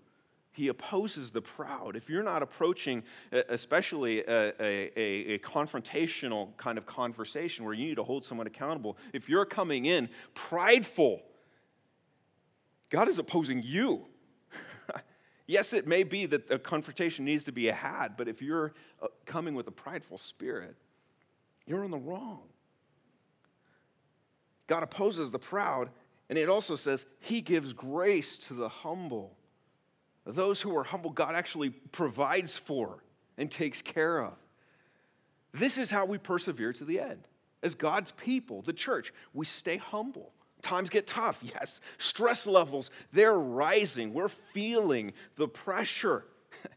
He 0.53 0.69
opposes 0.69 1.31
the 1.31 1.43
proud. 1.43 1.95
If 1.95 2.09
you're 2.09 2.23
not 2.23 2.43
approaching, 2.43 3.05
especially 3.31 4.25
a, 4.25 4.49
a, 4.59 5.01
a, 5.35 5.39
confrontational 5.39 6.57
kind 6.57 6.79
of 6.79 6.85
conversation 6.85 7.65
where 7.65 7.75
you 7.75 7.87
need 7.87 7.95
to 7.95 8.03
hold 8.03 8.25
someone 8.25 8.49
accountable, 8.49 8.97
if 9.13 9.29
you're 9.29 9.45
coming 9.45 9.85
in 9.85 10.09
prideful, 10.35 11.23
God 12.91 13.09
is 13.09 13.21
opposing 13.21 13.63
you. 13.63 14.07
Yes, 15.49 15.73
it 15.73 15.87
may 15.87 16.03
be 16.03 16.27
that 16.27 16.51
a 16.51 16.59
confrontation 16.59 17.25
needs 17.25 17.43
to 17.45 17.53
be 17.53 17.65
had, 17.67 18.19
but 18.19 18.29
if 18.29 18.43
you're 18.43 18.75
uh, 19.03 19.07
coming 19.25 19.55
with 19.55 19.67
a 19.67 19.71
prideful 19.71 20.19
spirit, 20.19 20.77
you're 21.67 21.85
in 21.85 21.91
the 21.91 21.99
wrong. 21.99 22.43
God 24.67 24.83
opposes 24.83 25.31
the 25.31 25.39
proud, 25.39 25.89
and 26.29 26.39
it 26.39 26.51
also 26.51 26.77
says 26.77 27.07
he 27.19 27.41
gives 27.41 27.73
grace 27.73 28.37
to 28.39 28.55
the 28.55 28.69
humble. 28.69 29.39
Those 30.27 30.61
who 30.61 30.77
are 30.77 30.85
humble, 30.85 31.11
God 31.11 31.35
actually 31.35 31.71
provides 31.71 32.59
for 32.59 33.03
and 33.39 33.51
takes 33.51 33.81
care 33.81 34.23
of. 34.23 34.35
This 35.55 35.79
is 35.79 35.91
how 35.91 36.05
we 36.05 36.19
persevere 36.19 36.75
to 36.75 36.85
the 36.85 37.01
end. 37.01 37.27
As 37.63 37.75
God's 37.75 38.11
people, 38.11 38.61
the 38.61 38.75
church, 38.75 39.15
we 39.33 39.47
stay 39.47 39.79
humble. 39.79 40.35
Times 40.63 40.91
get 40.91 41.07
tough, 41.07 41.39
yes. 41.43 41.81
Stress 41.99 42.47
levels, 42.47 42.91
they're 43.13 43.39
rising. 43.39 44.13
We're 44.13 44.29
feeling 44.29 45.13
the 45.37 45.49
pressure. 45.49 46.25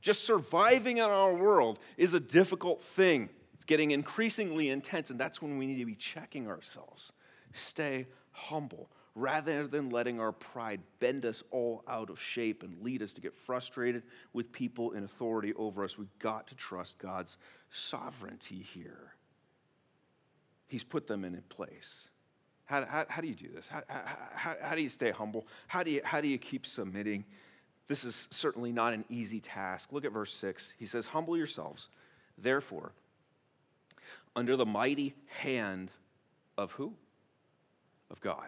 Just 0.00 0.24
surviving 0.24 0.98
in 0.98 1.04
our 1.04 1.34
world 1.34 1.78
is 1.96 2.14
a 2.14 2.20
difficult 2.20 2.82
thing. 2.82 3.28
It's 3.54 3.64
getting 3.64 3.90
increasingly 3.90 4.68
intense, 4.68 5.10
and 5.10 5.18
that's 5.18 5.42
when 5.42 5.58
we 5.58 5.66
need 5.66 5.78
to 5.78 5.86
be 5.86 5.94
checking 5.94 6.48
ourselves. 6.48 7.12
Stay 7.52 8.06
humble 8.32 8.90
rather 9.14 9.66
than 9.66 9.90
letting 9.90 10.20
our 10.20 10.32
pride 10.32 10.80
bend 11.00 11.26
us 11.26 11.42
all 11.50 11.82
out 11.88 12.10
of 12.10 12.20
shape 12.20 12.62
and 12.62 12.82
lead 12.82 13.02
us 13.02 13.12
to 13.14 13.20
get 13.20 13.36
frustrated 13.36 14.02
with 14.32 14.52
people 14.52 14.92
in 14.92 15.04
authority 15.04 15.52
over 15.54 15.84
us. 15.84 15.98
We've 15.98 16.18
got 16.18 16.46
to 16.48 16.54
trust 16.54 16.98
God's 16.98 17.36
sovereignty 17.70 18.64
here. 18.72 19.14
He's 20.68 20.84
put 20.84 21.08
them 21.08 21.24
in 21.24 21.42
place. 21.48 22.09
How, 22.70 22.84
how, 22.84 23.04
how 23.08 23.20
do 23.20 23.26
you 23.26 23.34
do 23.34 23.48
this? 23.52 23.66
How, 23.66 23.82
how, 23.88 24.54
how 24.62 24.74
do 24.76 24.80
you 24.80 24.88
stay 24.88 25.10
humble? 25.10 25.44
How 25.66 25.82
do 25.82 25.90
you, 25.90 26.02
how 26.04 26.20
do 26.20 26.28
you 26.28 26.38
keep 26.38 26.64
submitting? 26.64 27.24
This 27.88 28.04
is 28.04 28.28
certainly 28.30 28.70
not 28.70 28.94
an 28.94 29.04
easy 29.08 29.40
task. 29.40 29.92
Look 29.92 30.04
at 30.04 30.12
verse 30.12 30.32
6. 30.32 30.74
He 30.78 30.86
says, 30.86 31.08
Humble 31.08 31.36
yourselves, 31.36 31.88
therefore, 32.38 32.92
under 34.36 34.56
the 34.56 34.64
mighty 34.64 35.16
hand 35.26 35.90
of 36.56 36.70
who? 36.72 36.92
Of 38.08 38.20
God. 38.20 38.46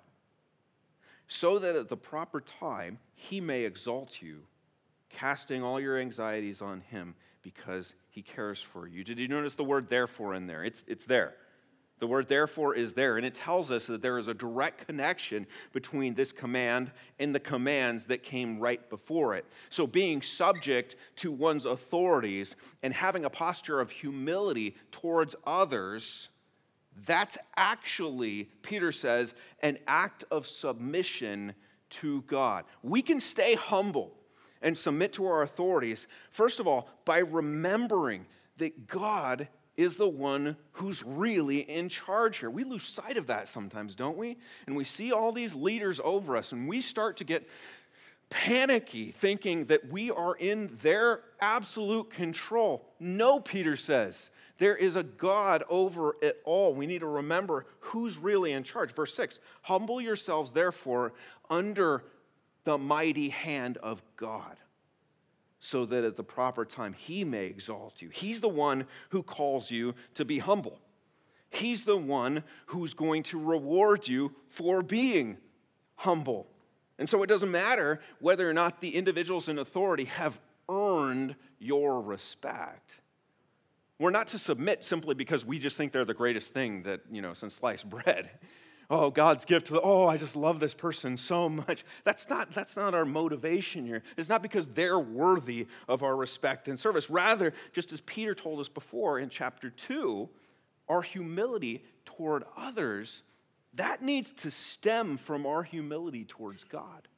So 1.27 1.59
that 1.59 1.75
at 1.75 1.89
the 1.89 1.97
proper 1.97 2.41
time 2.41 3.01
he 3.17 3.41
may 3.41 3.65
exalt 3.65 4.23
you, 4.23 4.43
casting 5.09 5.65
all 5.65 5.81
your 5.81 5.99
anxieties 5.99 6.63
on 6.63 6.81
him 6.81 7.17
because 7.43 7.95
he 8.09 8.23
cares 8.23 8.63
for 8.63 8.87
you. 8.87 9.03
Did 9.03 9.19
you 9.19 9.27
notice 9.27 9.55
the 9.55 9.65
word 9.65 9.89
therefore 9.91 10.35
in 10.35 10.47
there? 10.47 10.63
It's, 10.63 10.85
it's 10.87 11.07
there. 11.07 11.35
The 12.03 12.09
word 12.09 12.27
therefore 12.27 12.75
is 12.75 12.95
there, 12.95 13.17
and 13.17 13.25
it 13.25 13.33
tells 13.33 13.71
us 13.71 13.87
that 13.87 14.03
there 14.03 14.19
is 14.19 14.27
a 14.27 14.35
direct 14.35 14.89
connection 14.89 15.47
between 15.73 16.15
this 16.15 16.33
command 16.33 16.91
and 17.21 17.33
the 17.33 17.39
commands 17.39 18.07
that 18.07 18.25
came 18.25 18.59
right 18.59 18.91
before 18.91 19.37
it. 19.37 19.45
So, 19.71 19.87
being 19.87 20.21
subject 20.21 20.97
to 21.19 21.31
one's 21.31 21.65
authorities 21.65 22.57
and 22.83 22.93
having 22.93 23.25
a 23.25 23.31
posture 23.31 23.79
of 23.79 23.93
humility 23.93 24.75
towards 24.91 25.37
others, 25.47 26.31
that's 27.07 27.39
actually, 27.57 28.51
Peter 28.63 28.91
says, 28.91 29.37
an 29.61 29.79
act 29.87 30.25
of 30.33 30.49
submission 30.49 31.55
to 31.91 32.23
God. 32.23 32.65
We 32.83 33.03
can 33.03 33.21
stay 33.21 33.55
humble 33.55 34.13
and 34.61 34.77
submit 34.77 35.13
to 35.13 35.27
our 35.27 35.43
authorities, 35.43 36.09
first 36.33 36.59
of 36.59 36.67
all, 36.67 36.89
by 37.05 37.19
remembering 37.19 38.27
that 38.57 38.89
God 38.89 39.47
is 39.83 39.97
the 39.97 40.09
one 40.09 40.57
who's 40.73 41.03
really 41.05 41.59
in 41.59 41.89
charge 41.89 42.39
here. 42.39 42.51
We 42.51 42.65
lose 42.65 42.85
sight 42.85 43.17
of 43.17 43.27
that 43.27 43.49
sometimes, 43.49 43.95
don't 43.95 44.17
we? 44.17 44.39
And 44.67 44.77
we 44.77 44.85
see 44.85 45.13
all 45.13 45.33
these 45.33 45.55
leaders 45.55 46.01
over 46.03 46.37
us, 46.37 46.53
and 46.53 46.69
we 46.69 46.81
start 46.81 47.19
to 47.19 47.25
get 47.25 47.49
panicky, 48.31 49.13
thinking 49.13 49.67
that 49.67 49.91
we 49.91 50.11
are 50.11 50.35
in 50.35 50.79
their 50.83 51.21
absolute 51.41 52.11
control. 52.11 52.87
No, 52.99 53.41
Peter 53.41 53.77
says. 53.77 54.31
There 54.59 54.77
is 54.77 54.97
a 54.97 55.03
God 55.03 55.65
over 55.69 56.17
it 56.23 56.41
all. 56.45 56.73
We 56.75 56.87
need 56.87 57.01
to 57.01 57.07
remember 57.07 57.67
who's 57.81 58.17
really 58.17 58.53
in 58.53 58.63
charge. 58.63 58.95
Verse 58.95 59.15
6 59.15 59.41
Humble 59.63 60.01
yourselves, 60.01 60.53
therefore, 60.53 61.13
under 61.51 62.05
the 62.65 62.79
mighty 62.79 63.29
hand 63.29 63.77
of 63.79 64.03
God 64.17 64.57
so 65.65 65.87
that 65.87 66.03
at 66.03 66.17
the 66.17 66.25
proper 66.25 66.65
time 66.65 66.93
he 66.93 67.23
may 67.23 67.47
exalt 67.47 68.03
you. 68.03 68.09
He's 68.09 68.41
the 68.41 68.49
one 68.49 68.85
who 69.11 69.23
calls 69.23 69.71
you 69.71 69.95
to 70.15 70.25
be 70.25 70.41
humble. 70.41 70.81
He's 71.51 71.85
the 71.85 71.97
one 71.97 72.43
who's 72.67 72.95
going 72.95 73.23
to 73.25 73.39
reward 73.39 74.09
you 74.09 74.35
for 74.49 74.83
being 74.83 75.39
humble. 75.95 76.49
And 76.99 77.09
so 77.09 77.23
it 77.23 77.29
doesn't 77.29 77.51
matter 77.51 78.01
whether 78.19 78.51
or 78.51 78.53
not 78.53 78.81
the 78.81 78.97
individuals 78.97 79.49
in 79.49 79.57
authority 79.57 80.07
have 80.07 80.41
earned 80.69 81.37
your 81.61 82.03
respect. 82.03 82.91
We're 84.01 84.11
not 84.11 84.29
to 84.29 84.41
submit 84.41 84.83
simply 84.83 85.15
because 85.15 85.47
we 85.47 85.61
just 85.61 85.77
think 85.77 85.93
they're 85.93 86.05
the 86.05 86.13
greatest 86.13 86.53
thing 86.53 86.83
that, 86.83 87.03
you 87.09 87.23
know, 87.23 87.35
since 87.35 87.55
sliced 87.55 87.89
bread 87.91 88.31
oh, 88.93 89.11
God's 89.11 89.47
gift 89.47 89.69
to 89.69 89.73
the, 89.73 89.81
oh, 89.81 90.07
I 90.07 90.19
just 90.19 90.37
love 90.37 90.61
this 90.61 90.75
person 90.75 91.17
so 91.17 91.49
much. 91.49 91.83
That's 92.05 92.29
not, 92.29 92.53
that's 92.55 92.77
not 92.77 92.95
our 92.95 93.07
motivation 93.07 93.87
here. 93.87 94.03
It's 94.19 94.29
not 94.29 94.43
because 94.43 94.67
they're 94.67 94.99
worthy 94.99 95.67
of 95.89 96.03
our 96.03 96.15
respect 96.15 96.69
and 96.69 96.79
service. 96.79 97.09
Rather, 97.09 97.55
just 97.73 97.91
as 97.93 98.03
Peter 98.03 98.35
told 98.35 98.61
us 98.61 98.69
before 98.69 99.19
in 99.19 99.31
chapter 99.31 99.71
2, 99.71 100.29
our 100.91 101.01
humility 101.01 101.83
toward 102.05 102.45
others, 102.55 103.23
that 103.75 104.03
needs 104.03 104.31
to 104.31 104.51
stem 104.51 105.17
from 105.17 105.47
our 105.47 105.63
humility 105.63 106.27
towards 106.27 106.63
God. 106.63 107.09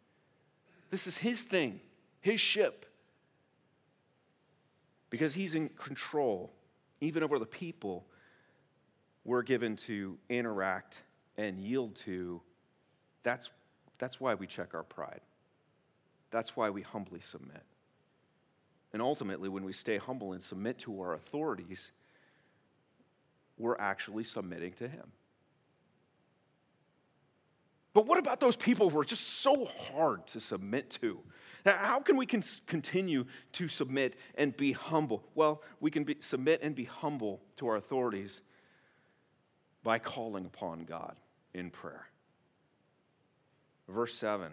This 0.90 1.08
is 1.08 1.18
his 1.18 1.42
thing, 1.42 1.80
his 2.20 2.40
ship. 2.40 2.86
Because 5.10 5.34
he's 5.34 5.56
in 5.56 5.70
control, 5.70 6.52
even 7.00 7.24
over 7.24 7.40
the 7.40 7.46
people 7.46 8.06
we're 9.24 9.42
given 9.42 9.74
to 9.74 10.18
interact 10.28 11.00
and 11.36 11.58
yield 11.58 11.96
to, 11.96 12.40
that's, 13.22 13.50
that's 13.98 14.20
why 14.20 14.34
we 14.34 14.46
check 14.46 14.74
our 14.74 14.82
pride. 14.82 15.20
That's 16.30 16.56
why 16.56 16.70
we 16.70 16.82
humbly 16.82 17.20
submit. 17.20 17.62
And 18.92 19.02
ultimately, 19.02 19.48
when 19.48 19.64
we 19.64 19.72
stay 19.72 19.98
humble 19.98 20.32
and 20.32 20.42
submit 20.42 20.78
to 20.80 21.00
our 21.00 21.14
authorities, 21.14 21.90
we're 23.58 23.76
actually 23.78 24.24
submitting 24.24 24.72
to 24.74 24.88
Him. 24.88 25.12
But 27.92 28.06
what 28.06 28.18
about 28.18 28.40
those 28.40 28.56
people 28.56 28.90
who 28.90 28.98
are 28.98 29.04
just 29.04 29.40
so 29.40 29.66
hard 29.66 30.26
to 30.28 30.40
submit 30.40 30.90
to? 31.02 31.20
Now, 31.64 31.76
how 31.76 32.00
can 32.00 32.16
we 32.16 32.26
continue 32.26 33.24
to 33.52 33.68
submit 33.68 34.16
and 34.34 34.56
be 34.56 34.72
humble? 34.72 35.22
Well, 35.34 35.62
we 35.80 35.90
can 35.90 36.04
be, 36.04 36.16
submit 36.20 36.60
and 36.62 36.74
be 36.74 36.84
humble 36.84 37.40
to 37.56 37.68
our 37.68 37.76
authorities 37.76 38.42
by 39.82 39.98
calling 39.98 40.44
upon 40.46 40.84
God 40.84 41.16
in 41.54 41.70
prayer. 41.70 42.06
Verse 43.88 44.14
7. 44.14 44.52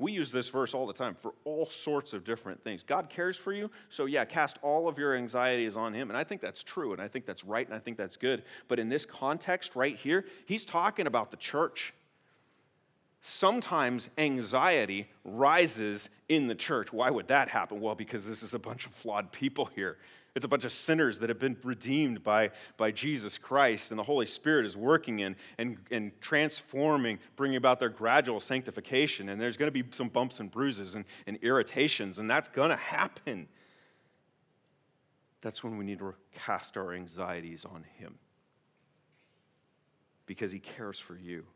We 0.00 0.12
use 0.12 0.30
this 0.30 0.48
verse 0.48 0.74
all 0.74 0.86
the 0.86 0.92
time 0.92 1.14
for 1.16 1.34
all 1.44 1.66
sorts 1.66 2.12
of 2.12 2.24
different 2.24 2.62
things. 2.62 2.84
God 2.84 3.10
cares 3.10 3.36
for 3.36 3.52
you, 3.52 3.68
so 3.88 4.04
yeah, 4.04 4.24
cast 4.24 4.58
all 4.62 4.88
of 4.88 4.96
your 4.96 5.16
anxieties 5.16 5.76
on 5.76 5.92
Him. 5.92 6.08
And 6.08 6.16
I 6.16 6.22
think 6.22 6.40
that's 6.40 6.62
true, 6.62 6.92
and 6.92 7.02
I 7.02 7.08
think 7.08 7.26
that's 7.26 7.44
right, 7.44 7.66
and 7.66 7.74
I 7.74 7.80
think 7.80 7.96
that's 7.96 8.16
good. 8.16 8.44
But 8.68 8.78
in 8.78 8.88
this 8.88 9.04
context 9.04 9.74
right 9.74 9.96
here, 9.96 10.24
He's 10.46 10.64
talking 10.64 11.08
about 11.08 11.32
the 11.32 11.36
church. 11.36 11.94
Sometimes 13.22 14.08
anxiety 14.16 15.08
rises 15.24 16.10
in 16.28 16.46
the 16.46 16.54
church. 16.54 16.92
Why 16.92 17.10
would 17.10 17.26
that 17.28 17.48
happen? 17.48 17.80
Well, 17.80 17.96
because 17.96 18.24
this 18.24 18.44
is 18.44 18.54
a 18.54 18.58
bunch 18.60 18.86
of 18.86 18.92
flawed 18.92 19.32
people 19.32 19.64
here. 19.74 19.96
It's 20.38 20.44
a 20.44 20.48
bunch 20.48 20.64
of 20.64 20.70
sinners 20.70 21.18
that 21.18 21.30
have 21.30 21.40
been 21.40 21.56
redeemed 21.64 22.22
by, 22.22 22.52
by 22.76 22.92
Jesus 22.92 23.38
Christ, 23.38 23.90
and 23.90 23.98
the 23.98 24.04
Holy 24.04 24.24
Spirit 24.24 24.66
is 24.66 24.76
working 24.76 25.18
in 25.18 25.34
and, 25.58 25.78
and 25.90 26.12
transforming, 26.20 27.18
bringing 27.34 27.56
about 27.56 27.80
their 27.80 27.88
gradual 27.88 28.38
sanctification. 28.38 29.30
And 29.30 29.40
there's 29.40 29.56
going 29.56 29.66
to 29.66 29.72
be 29.72 29.82
some 29.90 30.08
bumps 30.08 30.38
and 30.38 30.48
bruises 30.48 30.94
and, 30.94 31.06
and 31.26 31.40
irritations, 31.42 32.20
and 32.20 32.30
that's 32.30 32.48
going 32.48 32.70
to 32.70 32.76
happen. 32.76 33.48
That's 35.40 35.64
when 35.64 35.76
we 35.76 35.84
need 35.84 35.98
to 35.98 36.14
cast 36.32 36.76
our 36.76 36.92
anxieties 36.92 37.64
on 37.64 37.84
Him 37.96 38.14
because 40.24 40.52
He 40.52 40.60
cares 40.60 41.00
for 41.00 41.16
you. 41.16 41.46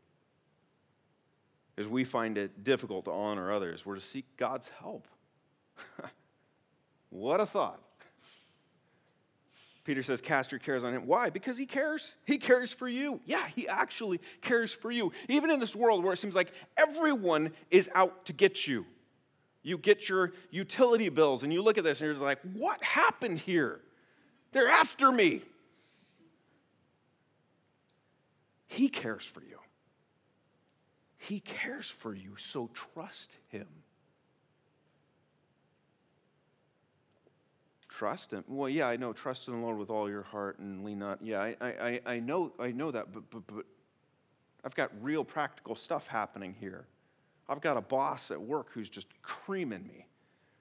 As 1.79 1.87
we 1.87 2.03
find 2.03 2.37
it 2.37 2.64
difficult 2.64 3.05
to 3.05 3.12
honor 3.12 3.53
others, 3.53 3.87
we're 3.87 3.95
to 3.95 4.01
seek 4.01 4.37
God's 4.37 4.68
help. 4.81 5.07
what 7.11 7.40
a 7.40 7.47
thought. 7.47 7.81
Peter 9.85 10.03
says, 10.03 10.21
Cast 10.21 10.53
your 10.53 10.59
cares 10.59 10.85
on 10.85 10.95
him. 10.95 11.07
Why? 11.07 11.31
Because 11.31 11.57
he 11.57 11.66
cares. 11.66 12.16
He 12.25 12.38
cares 12.38 12.73
for 12.73 12.88
you. 12.88 13.21
Yeah, 13.25 13.47
he 13.49 13.66
actually 13.66 14.21
cares 14.40 14.73
for 14.73 14.90
you. 14.90 15.12
Even 15.29 15.51
in 15.51 15.59
this 15.59 15.75
world 15.75 16.05
where 16.05 16.12
it 16.12 16.18
seems 16.18 16.35
like 16.35 16.53
everyone 16.77 17.53
is 17.71 17.90
out 17.95 18.27
to 18.27 18.33
get 18.33 18.66
you. 18.66 18.87
You 19.62 19.79
get 19.79 20.09
your 20.09 20.33
utility 20.51 21.09
bills 21.09 21.42
and 21.42 21.53
you 21.53 21.62
look 21.62 21.79
at 21.79 21.85
this 21.85 22.01
and 22.01 22.07
you're 22.07 22.14
just 22.14 22.25
like, 22.25 22.38
What 22.55 22.83
happened 22.83 23.38
here? 23.38 23.81
They're 24.53 24.68
after 24.68 25.11
me. 25.11 25.42
He 28.66 28.88
cares 28.88 29.25
for 29.25 29.40
you. 29.40 29.59
He 31.18 31.40
cares 31.40 31.88
for 31.88 32.14
you, 32.14 32.35
so 32.37 32.71
trust 32.73 33.31
him. 33.49 33.68
Trust 38.03 38.33
him. 38.33 38.43
Well, 38.49 38.69
yeah, 38.69 38.88
I 38.88 38.97
know. 38.97 39.12
Trust 39.12 39.47
in 39.47 39.55
the 39.55 39.61
Lord 39.61 39.79
with 39.79 39.88
all 39.88 40.11
your 40.11 40.25
heart 40.25 40.59
and 40.59 40.85
lean 40.85 40.99
not. 40.99 41.21
Yeah, 41.23 41.38
I, 41.38 41.55
I, 41.61 42.01
I 42.05 42.19
know, 42.19 42.51
I 42.59 42.73
know 42.73 42.91
that, 42.91 43.12
but, 43.12 43.31
but, 43.31 43.47
but 43.47 43.65
I've 44.65 44.75
got 44.75 44.91
real 45.01 45.23
practical 45.23 45.77
stuff 45.77 46.09
happening 46.09 46.57
here. 46.59 46.85
I've 47.49 47.61
got 47.61 47.77
a 47.77 47.81
boss 47.81 48.33
at 48.33 48.43
work 48.43 48.73
who's 48.73 48.91
just 48.91 49.07
creaming 49.23 49.87
me. 49.87 50.09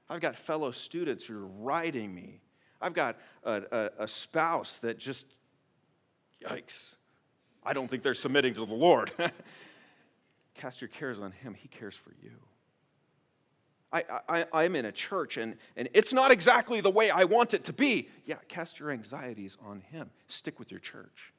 I've 0.07 0.21
got 0.21 0.35
fellow 0.35 0.69
students 0.69 1.25
who 1.25 1.35
are 1.35 1.47
riding 1.47 2.13
me. 2.13 2.41
I've 2.79 2.93
got 2.93 3.17
a, 3.43 3.63
a, 3.71 4.03
a 4.03 4.07
spouse 4.07 4.77
that 4.77 4.99
just, 4.99 5.25
yikes. 6.47 6.93
I 7.63 7.73
don't 7.73 7.89
think 7.89 8.03
they're 8.03 8.13
submitting 8.13 8.53
to 8.53 8.67
the 8.67 8.75
Lord. 8.75 9.09
Cast 10.53 10.79
your 10.79 10.89
cares 10.89 11.19
on 11.19 11.31
Him, 11.31 11.55
He 11.55 11.69
cares 11.69 11.95
for 11.95 12.13
you. 12.21 12.33
I, 13.93 14.03
I, 14.29 14.45
I'm 14.53 14.75
in 14.75 14.85
a 14.85 14.91
church 14.91 15.37
and, 15.37 15.55
and 15.75 15.89
it's 15.93 16.13
not 16.13 16.31
exactly 16.31 16.81
the 16.81 16.89
way 16.89 17.09
I 17.09 17.25
want 17.25 17.53
it 17.53 17.65
to 17.65 17.73
be. 17.73 18.07
Yeah, 18.25 18.37
cast 18.47 18.79
your 18.79 18.91
anxieties 18.91 19.57
on 19.65 19.81
Him. 19.81 20.09
Stick 20.27 20.59
with 20.59 20.71
your 20.71 20.79
church. 20.79 21.33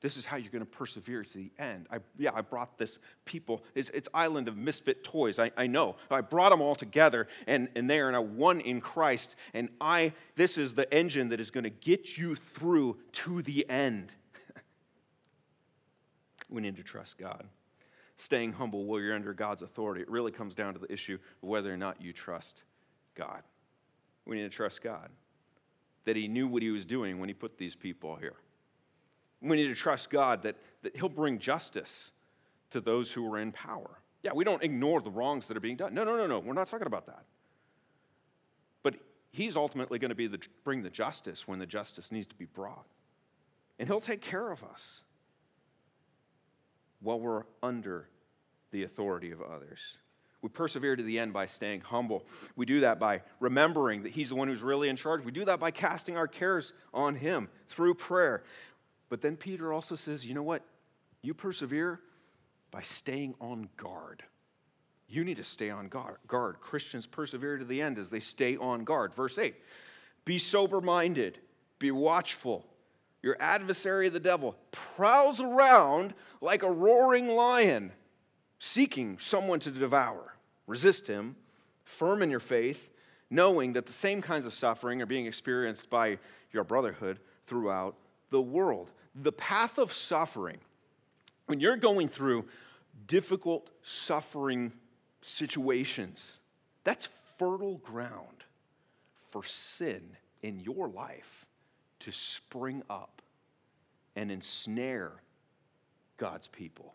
This 0.00 0.16
is 0.16 0.24
how 0.24 0.38
you're 0.38 0.50
going 0.50 0.64
to 0.64 0.70
persevere 0.70 1.22
to 1.22 1.34
the 1.34 1.50
end. 1.58 1.86
I, 1.90 1.98
yeah, 2.16 2.30
I 2.34 2.40
brought 2.40 2.78
this 2.78 2.98
people. 3.26 3.62
It's, 3.74 3.90
it's 3.90 4.08
island 4.14 4.48
of 4.48 4.56
misfit 4.56 5.04
toys. 5.04 5.38
I, 5.38 5.50
I 5.58 5.66
know. 5.66 5.96
I 6.10 6.22
brought 6.22 6.50
them 6.50 6.62
all 6.62 6.74
together, 6.74 7.28
and, 7.46 7.68
and 7.76 7.88
they 7.88 8.00
are 8.00 8.10
now 8.10 8.22
one 8.22 8.60
in 8.60 8.80
Christ. 8.80 9.36
And 9.52 9.68
I, 9.78 10.14
this 10.36 10.56
is 10.56 10.72
the 10.72 10.92
engine 10.92 11.28
that 11.30 11.40
is 11.40 11.50
going 11.50 11.64
to 11.64 11.70
get 11.70 12.16
you 12.16 12.34
through 12.34 12.96
to 13.12 13.42
the 13.42 13.68
end. 13.68 14.10
we 16.48 16.62
need 16.62 16.76
to 16.76 16.82
trust 16.82 17.18
God. 17.18 17.46
Staying 18.20 18.52
humble 18.52 18.84
while 18.84 19.00
you're 19.00 19.14
under 19.14 19.32
God's 19.32 19.62
authority. 19.62 20.02
It 20.02 20.10
really 20.10 20.30
comes 20.30 20.54
down 20.54 20.74
to 20.74 20.78
the 20.78 20.92
issue 20.92 21.14
of 21.14 21.48
whether 21.48 21.72
or 21.72 21.78
not 21.78 22.02
you 22.02 22.12
trust 22.12 22.64
God. 23.14 23.40
We 24.26 24.36
need 24.36 24.42
to 24.42 24.50
trust 24.50 24.82
God. 24.82 25.08
That 26.04 26.16
He 26.16 26.28
knew 26.28 26.46
what 26.46 26.60
He 26.60 26.68
was 26.68 26.84
doing 26.84 27.18
when 27.18 27.30
He 27.30 27.34
put 27.34 27.56
these 27.56 27.74
people 27.74 28.16
here. 28.16 28.34
We 29.40 29.56
need 29.56 29.68
to 29.68 29.74
trust 29.74 30.10
God 30.10 30.42
that, 30.42 30.56
that 30.82 30.94
He'll 30.94 31.08
bring 31.08 31.38
justice 31.38 32.12
to 32.72 32.82
those 32.82 33.10
who 33.10 33.26
are 33.32 33.38
in 33.38 33.52
power. 33.52 34.02
Yeah, 34.22 34.32
we 34.34 34.44
don't 34.44 34.62
ignore 34.62 35.00
the 35.00 35.10
wrongs 35.10 35.48
that 35.48 35.56
are 35.56 35.60
being 35.60 35.78
done. 35.78 35.94
No, 35.94 36.04
no, 36.04 36.14
no, 36.14 36.26
no. 36.26 36.40
We're 36.40 36.52
not 36.52 36.68
talking 36.68 36.86
about 36.86 37.06
that. 37.06 37.24
But 38.82 38.96
He's 39.30 39.56
ultimately 39.56 39.98
going 39.98 40.10
to 40.10 40.14
be 40.14 40.26
the, 40.26 40.40
bring 40.62 40.82
the 40.82 40.90
justice 40.90 41.48
when 41.48 41.58
the 41.58 41.64
justice 41.64 42.12
needs 42.12 42.26
to 42.26 42.34
be 42.34 42.44
brought. 42.44 42.84
And 43.78 43.88
He'll 43.88 43.98
take 43.98 44.20
care 44.20 44.52
of 44.52 44.62
us 44.62 45.04
while 47.00 47.18
we're 47.18 47.44
under 47.62 48.08
the 48.70 48.84
authority 48.84 49.30
of 49.30 49.40
others. 49.40 49.98
We 50.42 50.48
persevere 50.48 50.96
to 50.96 51.02
the 51.02 51.18
end 51.18 51.32
by 51.32 51.46
staying 51.46 51.82
humble. 51.82 52.24
We 52.56 52.64
do 52.64 52.80
that 52.80 52.98
by 52.98 53.22
remembering 53.40 54.04
that 54.04 54.12
He's 54.12 54.30
the 54.30 54.34
one 54.34 54.48
who's 54.48 54.62
really 54.62 54.88
in 54.88 54.96
charge. 54.96 55.24
We 55.24 55.32
do 55.32 55.44
that 55.44 55.60
by 55.60 55.70
casting 55.70 56.16
our 56.16 56.28
cares 56.28 56.72
on 56.94 57.16
Him 57.16 57.48
through 57.68 57.94
prayer. 57.94 58.42
But 59.10 59.20
then 59.20 59.36
Peter 59.36 59.72
also 59.72 59.96
says, 59.96 60.24
you 60.24 60.34
know 60.34 60.42
what? 60.42 60.62
You 61.20 61.34
persevere 61.34 62.00
by 62.70 62.80
staying 62.82 63.34
on 63.40 63.68
guard. 63.76 64.22
You 65.08 65.24
need 65.24 65.38
to 65.38 65.44
stay 65.44 65.70
on 65.70 65.88
guard. 65.88 66.60
Christians 66.60 67.06
persevere 67.06 67.58
to 67.58 67.64
the 67.64 67.82
end 67.82 67.98
as 67.98 68.10
they 68.10 68.20
stay 68.20 68.56
on 68.56 68.84
guard. 68.84 69.12
Verse 69.12 69.36
8 69.36 69.54
Be 70.24 70.38
sober 70.38 70.80
minded, 70.80 71.38
be 71.78 71.90
watchful. 71.90 72.64
Your 73.22 73.36
adversary, 73.38 74.08
the 74.08 74.20
devil, 74.20 74.56
prowls 74.70 75.40
around 75.40 76.14
like 76.40 76.62
a 76.62 76.70
roaring 76.70 77.28
lion, 77.28 77.92
seeking 78.58 79.18
someone 79.18 79.60
to 79.60 79.70
devour. 79.70 80.34
Resist 80.66 81.06
him, 81.06 81.36
firm 81.84 82.22
in 82.22 82.30
your 82.30 82.40
faith, 82.40 82.90
knowing 83.28 83.74
that 83.74 83.86
the 83.86 83.92
same 83.92 84.22
kinds 84.22 84.46
of 84.46 84.54
suffering 84.54 85.02
are 85.02 85.06
being 85.06 85.26
experienced 85.26 85.90
by 85.90 86.18
your 86.52 86.64
brotherhood 86.64 87.18
throughout 87.46 87.94
the 88.30 88.40
world 88.40 88.90
the 89.14 89.32
path 89.32 89.78
of 89.78 89.92
suffering, 89.92 90.58
when 91.46 91.60
you're 91.60 91.76
going 91.76 92.08
through 92.08 92.44
difficult 93.06 93.70
suffering 93.82 94.72
situations, 95.22 96.40
that's 96.84 97.08
fertile 97.38 97.78
ground 97.78 98.44
for 99.28 99.42
sin 99.44 100.16
in 100.42 100.60
your 100.60 100.88
life 100.88 101.46
to 102.00 102.12
spring 102.12 102.82
up 102.90 103.22
and 104.16 104.30
ensnare 104.30 105.12
God's 106.16 106.48
people. 106.48 106.94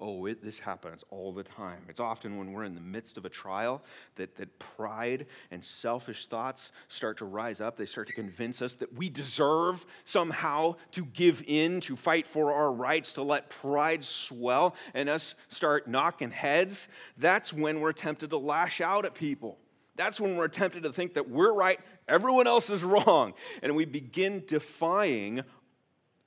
Oh, 0.00 0.26
it, 0.26 0.44
this 0.44 0.60
happens 0.60 1.02
all 1.10 1.32
the 1.32 1.42
time. 1.42 1.82
It's 1.88 1.98
often 1.98 2.38
when 2.38 2.52
we're 2.52 2.62
in 2.62 2.76
the 2.76 2.80
midst 2.80 3.16
of 3.16 3.24
a 3.24 3.28
trial 3.28 3.82
that, 4.14 4.36
that 4.36 4.56
pride 4.60 5.26
and 5.50 5.64
selfish 5.64 6.26
thoughts 6.26 6.70
start 6.86 7.18
to 7.18 7.24
rise 7.24 7.60
up. 7.60 7.76
They 7.76 7.84
start 7.84 8.06
to 8.06 8.12
convince 8.12 8.62
us 8.62 8.74
that 8.74 8.94
we 8.94 9.08
deserve 9.08 9.84
somehow 10.04 10.76
to 10.92 11.04
give 11.04 11.42
in, 11.48 11.80
to 11.80 11.96
fight 11.96 12.28
for 12.28 12.52
our 12.52 12.72
rights, 12.72 13.14
to 13.14 13.22
let 13.22 13.50
pride 13.50 14.04
swell, 14.04 14.76
and 14.94 15.08
us 15.08 15.34
start 15.48 15.88
knocking 15.88 16.30
heads. 16.30 16.86
That's 17.16 17.52
when 17.52 17.80
we're 17.80 17.92
tempted 17.92 18.30
to 18.30 18.38
lash 18.38 18.80
out 18.80 19.04
at 19.04 19.14
people. 19.14 19.58
That's 19.96 20.20
when 20.20 20.36
we're 20.36 20.46
tempted 20.46 20.84
to 20.84 20.92
think 20.92 21.14
that 21.14 21.28
we're 21.28 21.52
right, 21.52 21.80
everyone 22.08 22.46
else 22.46 22.70
is 22.70 22.82
wrong. 22.82 23.34
And 23.62 23.76
we 23.76 23.84
begin 23.84 24.42
defying 24.46 25.42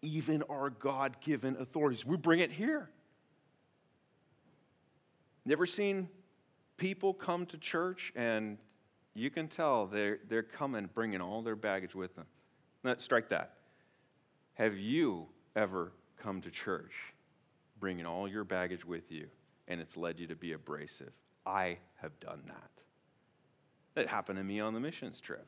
even 0.02 0.44
our 0.44 0.70
God 0.70 1.17
given 1.22 1.56
authorities. 1.60 2.06
We 2.06 2.17
bring 2.17 2.39
it 2.39 2.52
here. 2.52 2.89
Never 5.46 5.65
seen 5.65 6.10
people 6.78 7.13
come 7.13 7.46
to 7.48 7.58
church 7.58 8.12
and 8.15 8.58
you 9.13 9.30
can 9.30 9.48
tell 9.48 9.88
they're, 9.88 10.20
they're 10.30 10.44
coming 10.44 10.89
bringing 10.94 11.22
all 11.22 11.41
their 11.41 11.56
baggage 11.56 11.94
with 11.94 12.15
them. 12.15 12.26
Now, 12.84 12.96
strike 12.98 13.30
that. 13.30 13.56
Have 14.54 14.78
you 14.78 15.28
ever 15.56 15.91
come 16.22 16.41
to 16.41 16.52
church 16.52 16.94
bringing 17.80 18.06
all 18.06 18.28
your 18.28 18.44
baggage 18.44 18.86
with 18.86 19.12
you 19.12 19.28
and 19.67 19.82
it's 19.82 19.98
led 19.98 20.20
you 20.20 20.28
to 20.28 20.36
be 20.36 20.54
abrasive? 20.54 21.12
I 21.46 21.78
have 22.02 22.20
done 22.20 22.44
that. 22.48 22.70
That 23.96 24.08
happened 24.08 24.38
to 24.38 24.44
me 24.44 24.60
on 24.60 24.74
the 24.74 24.80
missions 24.80 25.20
trip. 25.20 25.46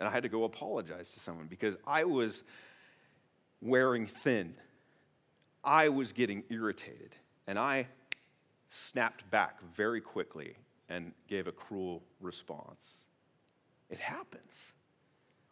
And 0.00 0.08
I 0.08 0.12
had 0.12 0.24
to 0.24 0.28
go 0.28 0.44
apologize 0.44 1.12
to 1.12 1.20
someone 1.20 1.46
because 1.46 1.76
I 1.86 2.04
was 2.04 2.42
wearing 3.60 4.06
thin. 4.06 4.54
I 5.62 5.90
was 5.90 6.12
getting 6.12 6.42
irritated. 6.48 7.14
And 7.46 7.58
I 7.58 7.86
snapped 8.70 9.30
back 9.30 9.60
very 9.76 10.00
quickly 10.00 10.54
and 10.88 11.12
gave 11.28 11.46
a 11.46 11.52
cruel 11.52 12.02
response. 12.20 13.02
It 13.90 13.98
happens. 13.98 14.72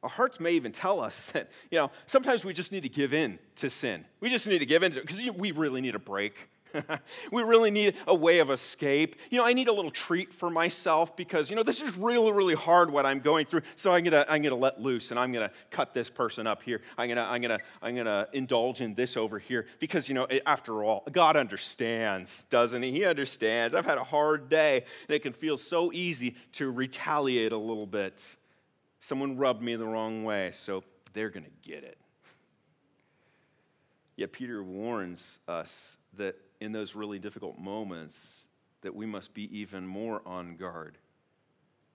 Our 0.03 0.09
hearts 0.09 0.41
may 0.41 0.53
even 0.53 0.73
tell 0.73 1.01
us 1.01 1.27
that, 1.33 1.51
you 1.71 1.79
know, 1.79 1.91
sometimes 2.07 2.45
we 2.45 2.53
just 2.55 2.73
need 2.73 2.85
to 2.85 2.89
give 2.89 3.13
in 3.13 3.39
to 3.57 3.69
sin. 3.69 4.05
We 4.21 4.31
just 4.31 4.47
need 4.47 4.61
to 4.61 4.67
give 4.67 4.83
in 4.83 4.93
to 4.93 5.01
because 5.01 5.21
we 5.37 5.51
really 5.51 5.81
need 5.81 5.95
a 5.95 6.01
break. 6.01 6.49
we 7.33 7.43
really 7.43 7.71
need 7.71 7.95
a 8.07 8.15
way 8.15 8.39
of 8.39 8.51
escape. 8.51 9.17
You 9.31 9.39
know, 9.39 9.45
I 9.45 9.53
need 9.53 9.69
a 9.69 9.73
little 9.73 9.91
treat 9.91 10.33
for 10.33 10.51
myself 10.51 11.17
because, 11.17 11.51
you 11.51 11.57
know, 11.57 11.63
this 11.63 11.81
is 11.81 11.97
really, 11.97 12.33
really 12.33 12.55
hard 12.55 12.91
what 12.91 13.07
I'm 13.07 13.21
going 13.21 13.47
through. 13.47 13.63
So 13.77 13.93
I'm 13.93 14.05
gonna, 14.05 14.25
I'm 14.29 14.43
gonna 14.43 14.55
let 14.55 14.81
loose 14.81 15.11
and 15.11 15.19
I'm 15.19 15.33
gonna 15.33 15.51
cut 15.71 15.95
this 15.95 16.11
person 16.11 16.47
up 16.47 16.63
here. 16.63 16.81
I'm 16.97 17.09
gonna, 17.09 17.25
I'm 17.25 17.41
gonna, 17.41 17.59
I'm 17.83 17.97
gonna 17.97 18.29
indulge 18.33 18.81
in 18.81 18.95
this 18.95 19.17
over 19.17 19.39
here 19.39 19.67
because, 19.79 20.09
you 20.09 20.15
know, 20.15 20.27
after 20.47 20.83
all, 20.85 21.05
God 21.11 21.37
understands, 21.37 22.45
doesn't 22.51 22.83
He? 22.83 22.93
He 22.93 23.05
understands. 23.05 23.75
I've 23.75 23.87
had 23.87 23.99
a 23.99 24.05
hard 24.05 24.49
day 24.49 24.85
and 25.09 25.15
it 25.15 25.23
can 25.23 25.33
feel 25.33 25.57
so 25.57 25.93
easy 25.93 26.37
to 26.53 26.71
retaliate 26.71 27.53
a 27.53 27.59
little 27.59 27.87
bit. 27.87 28.37
Someone 29.01 29.37
rubbed 29.37 29.63
me 29.63 29.77
the 29.77 29.87
wrong 29.87 30.25
way, 30.25 30.51
so 30.53 30.83
they're 31.13 31.31
to 31.31 31.51
get 31.63 31.85
it. 31.85 31.99
Yet 34.17 34.33
Peter 34.33 34.65
warns 34.65 35.39
us 35.47 35.97
that 36.15 36.35
in 36.61 36.73
those 36.73 36.95
really 36.95 37.19
difficult 37.19 37.59
moments 37.59 38.47
that 38.83 38.95
we 38.95 39.07
must 39.07 39.35
be 39.35 39.59
even 39.59 39.87
more 39.87 40.23
on 40.27 40.57
guard. 40.57 40.99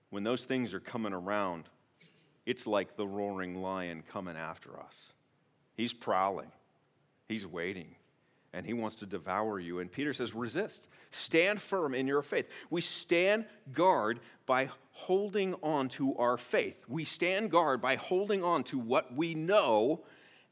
When 0.10 0.23
those 0.23 0.45
things 0.45 0.73
are 0.73 0.80
coming 0.80 1.13
around, 1.13 1.69
it's 2.45 2.67
like 2.67 2.95
the 2.95 3.08
roaring 3.08 3.62
lion 3.62 4.04
coming 4.12 4.36
after 4.36 4.80
us. 4.80 5.13
He's 5.76 5.93
prowling. 5.93 6.52
He's 7.28 7.47
waiting 7.47 7.95
and 8.54 8.65
he 8.65 8.73
wants 8.73 8.97
to 8.97 9.06
devour 9.06 9.60
you. 9.60 9.80
And 9.80 9.91
Peter 9.91 10.13
says, 10.13 10.36
resist. 10.36 10.88
Stand 11.12 11.60
firm 11.60 11.95
in 11.95 12.06
your 12.08 12.21
faith. 12.21 12.47
We 12.69 12.82
stand 12.82 13.45
guard 13.73 14.19
by 14.45 14.69
holding 14.91 15.56
on 15.63 15.89
to 15.89 16.15
our 16.17 16.38
faith. 16.38 16.78
We 16.88 17.04
stand 17.04 17.49
guard 17.49 17.82
by 17.82 17.95
holding 17.95 18.43
on 18.43 18.63
to 18.65 18.78
what 18.78 19.15
we 19.15 19.34
know 19.34 20.02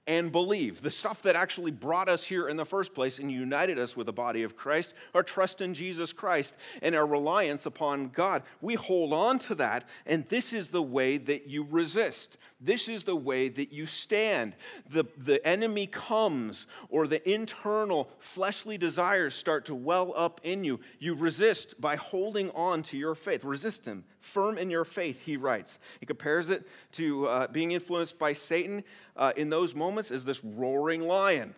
and 0.07 0.31
believe. 0.31 0.81
The 0.81 0.91
stuff 0.91 1.21
that 1.23 1.35
actually 1.35 1.71
brought 1.71 2.09
us 2.09 2.23
here 2.23 2.47
in 2.47 2.57
the 2.57 2.65
first 2.65 2.93
place 2.93 3.19
and 3.19 3.31
united 3.31 3.77
us 3.77 3.95
with 3.95 4.07
the 4.07 4.13
body 4.13 4.43
of 4.43 4.55
Christ, 4.55 4.93
our 5.13 5.23
trust 5.23 5.61
in 5.61 5.73
Jesus 5.73 6.11
Christ 6.11 6.55
and 6.81 6.95
our 6.95 7.05
reliance 7.05 7.65
upon 7.65 8.09
God. 8.09 8.43
We 8.61 8.75
hold 8.75 9.13
on 9.13 9.39
to 9.39 9.55
that, 9.55 9.87
and 10.05 10.27
this 10.29 10.53
is 10.53 10.69
the 10.69 10.81
way 10.81 11.17
that 11.17 11.47
you 11.47 11.67
resist. 11.69 12.37
This 12.63 12.87
is 12.87 13.03
the 13.03 13.15
way 13.15 13.49
that 13.49 13.73
you 13.73 13.87
stand. 13.87 14.55
The, 14.87 15.05
the 15.17 15.45
enemy 15.45 15.87
comes, 15.87 16.67
or 16.89 17.07
the 17.07 17.27
internal 17.27 18.07
fleshly 18.19 18.77
desires 18.77 19.33
start 19.33 19.65
to 19.65 19.75
well 19.75 20.13
up 20.15 20.39
in 20.43 20.63
you. 20.63 20.79
You 20.99 21.15
resist 21.15 21.81
by 21.81 21.95
holding 21.95 22.51
on 22.51 22.83
to 22.83 22.97
your 22.97 23.15
faith. 23.15 23.43
Resist 23.43 23.87
him. 23.87 24.03
Firm 24.19 24.59
in 24.59 24.69
your 24.69 24.85
faith, 24.85 25.23
he 25.23 25.37
writes. 25.37 25.79
He 25.99 26.05
compares 26.05 26.51
it 26.51 26.67
to 26.93 27.27
uh, 27.27 27.47
being 27.47 27.71
influenced 27.71 28.19
by 28.19 28.33
Satan 28.33 28.83
uh, 29.17 29.33
in 29.35 29.49
those 29.49 29.73
moments 29.73 30.11
as 30.11 30.23
this 30.23 30.43
roaring 30.43 31.01
lion. 31.01 31.55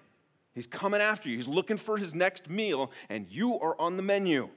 He's 0.56 0.68
coming 0.68 1.02
after 1.02 1.28
you, 1.28 1.36
he's 1.36 1.48
looking 1.50 1.78
for 1.78 1.98
his 1.98 2.13
next 2.13 2.50
meal, 2.50 2.92
and 3.10 3.28
you 3.30 3.60
are 3.60 3.80
on 3.80 3.98
the 3.98 4.04
menu. 4.04 4.48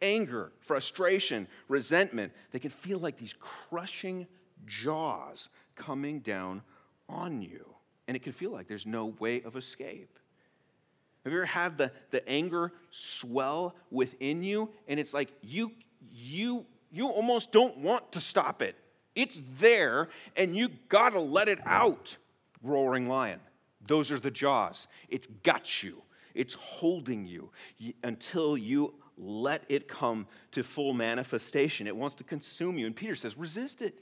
Anger, 0.00 0.52
frustration, 0.60 1.48
resentment, 1.68 2.32
they 2.52 2.58
can 2.60 2.70
feel 2.70 2.98
like 2.98 3.16
these 3.16 3.34
crushing 3.40 4.26
jaws 4.66 5.48
coming 5.84 6.20
down 6.20 6.62
on 7.08 7.42
you. 7.42 7.66
And 8.08 8.16
it 8.16 8.22
can 8.22 8.32
feel 8.32 8.50
like 8.50 8.68
there's 8.68 8.86
no 8.86 9.06
way 9.18 9.42
of 9.42 9.56
escape. 9.56 10.18
Have 11.24 11.32
you 11.32 11.38
ever 11.38 11.46
had 11.46 11.78
the, 11.78 11.92
the 12.10 12.28
anger 12.28 12.72
swell 12.90 13.76
within 13.90 14.42
you? 14.42 14.70
And 14.88 14.98
it's 14.98 15.14
like 15.14 15.32
you, 15.42 15.72
you, 16.12 16.66
you 16.90 17.08
almost 17.08 17.52
don't 17.52 17.78
want 17.78 18.12
to 18.12 18.20
stop 18.20 18.60
it. 18.60 18.76
It's 19.14 19.40
there, 19.58 20.08
and 20.36 20.56
you 20.56 20.70
gotta 20.88 21.20
let 21.20 21.48
it 21.48 21.58
out. 21.64 22.16
Roaring 22.62 23.08
lion. 23.08 23.40
Those 23.86 24.10
are 24.10 24.18
the 24.18 24.30
jaws. 24.30 24.86
It's 25.08 25.26
got 25.42 25.82
you, 25.82 26.02
it's 26.34 26.54
holding 26.54 27.26
you 27.26 27.50
until 28.02 28.56
you 28.56 28.94
let 29.18 29.64
it 29.68 29.88
come 29.88 30.26
to 30.52 30.62
full 30.62 30.94
manifestation. 30.94 31.86
It 31.86 31.96
wants 31.96 32.14
to 32.16 32.24
consume 32.24 32.78
you. 32.78 32.86
And 32.86 32.96
Peter 32.96 33.14
says, 33.14 33.36
resist 33.36 33.82
it. 33.82 33.98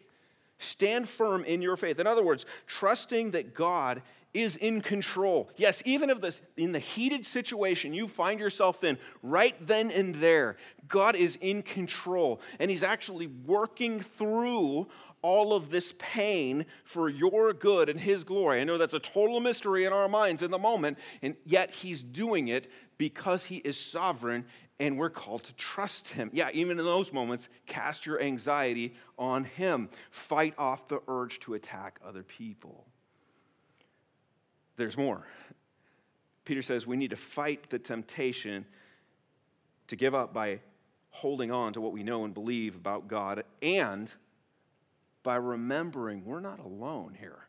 Stand 0.60 1.08
firm 1.08 1.42
in 1.44 1.62
your 1.62 1.76
faith. 1.76 1.98
In 1.98 2.06
other 2.06 2.22
words, 2.22 2.46
trusting 2.66 3.32
that 3.32 3.54
God 3.54 4.02
is 4.32 4.56
in 4.56 4.80
control. 4.80 5.50
Yes, 5.56 5.82
even 5.84 6.08
if 6.08 6.20
this 6.20 6.40
in 6.56 6.70
the 6.70 6.78
heated 6.78 7.26
situation 7.26 7.92
you 7.92 8.06
find 8.06 8.38
yourself 8.38 8.84
in 8.84 8.96
right 9.22 9.56
then 9.66 9.90
and 9.90 10.14
there, 10.16 10.56
God 10.86 11.16
is 11.16 11.36
in 11.40 11.62
control 11.62 12.40
and 12.60 12.70
he's 12.70 12.84
actually 12.84 13.26
working 13.26 14.00
through 14.00 14.86
all 15.22 15.52
of 15.52 15.70
this 15.70 15.94
pain 15.98 16.64
for 16.84 17.08
your 17.08 17.52
good 17.52 17.88
and 17.88 17.98
his 17.98 18.22
glory. 18.24 18.60
I 18.60 18.64
know 18.64 18.78
that's 18.78 18.94
a 18.94 19.00
total 19.00 19.40
mystery 19.40 19.84
in 19.84 19.92
our 19.92 20.08
minds 20.08 20.42
in 20.42 20.50
the 20.50 20.58
moment, 20.58 20.98
and 21.22 21.36
yet 21.44 21.70
he's 21.70 22.02
doing 22.02 22.48
it 22.48 22.70
because 22.96 23.44
he 23.44 23.56
is 23.56 23.78
sovereign 23.78 24.44
and 24.80 24.96
we're 24.96 25.10
called 25.10 25.44
to 25.44 25.52
trust 25.52 26.08
him. 26.08 26.30
Yeah, 26.32 26.48
even 26.54 26.78
in 26.78 26.84
those 26.84 27.12
moments, 27.12 27.50
cast 27.66 28.06
your 28.06 28.20
anxiety 28.20 28.94
on 29.18 29.44
him. 29.44 29.90
Fight 30.10 30.54
off 30.56 30.88
the 30.88 31.00
urge 31.06 31.38
to 31.40 31.52
attack 31.52 32.00
other 32.04 32.22
people. 32.22 32.86
There's 34.76 34.96
more. 34.96 35.26
Peter 36.46 36.62
says 36.62 36.86
we 36.86 36.96
need 36.96 37.10
to 37.10 37.16
fight 37.16 37.68
the 37.68 37.78
temptation 37.78 38.64
to 39.88 39.96
give 39.96 40.14
up 40.14 40.32
by 40.32 40.60
holding 41.10 41.52
on 41.52 41.74
to 41.74 41.80
what 41.80 41.92
we 41.92 42.02
know 42.02 42.24
and 42.24 42.32
believe 42.32 42.74
about 42.74 43.06
God 43.06 43.44
and 43.60 44.12
by 45.22 45.36
remembering 45.36 46.24
we're 46.24 46.40
not 46.40 46.58
alone 46.58 47.14
here. 47.20 47.46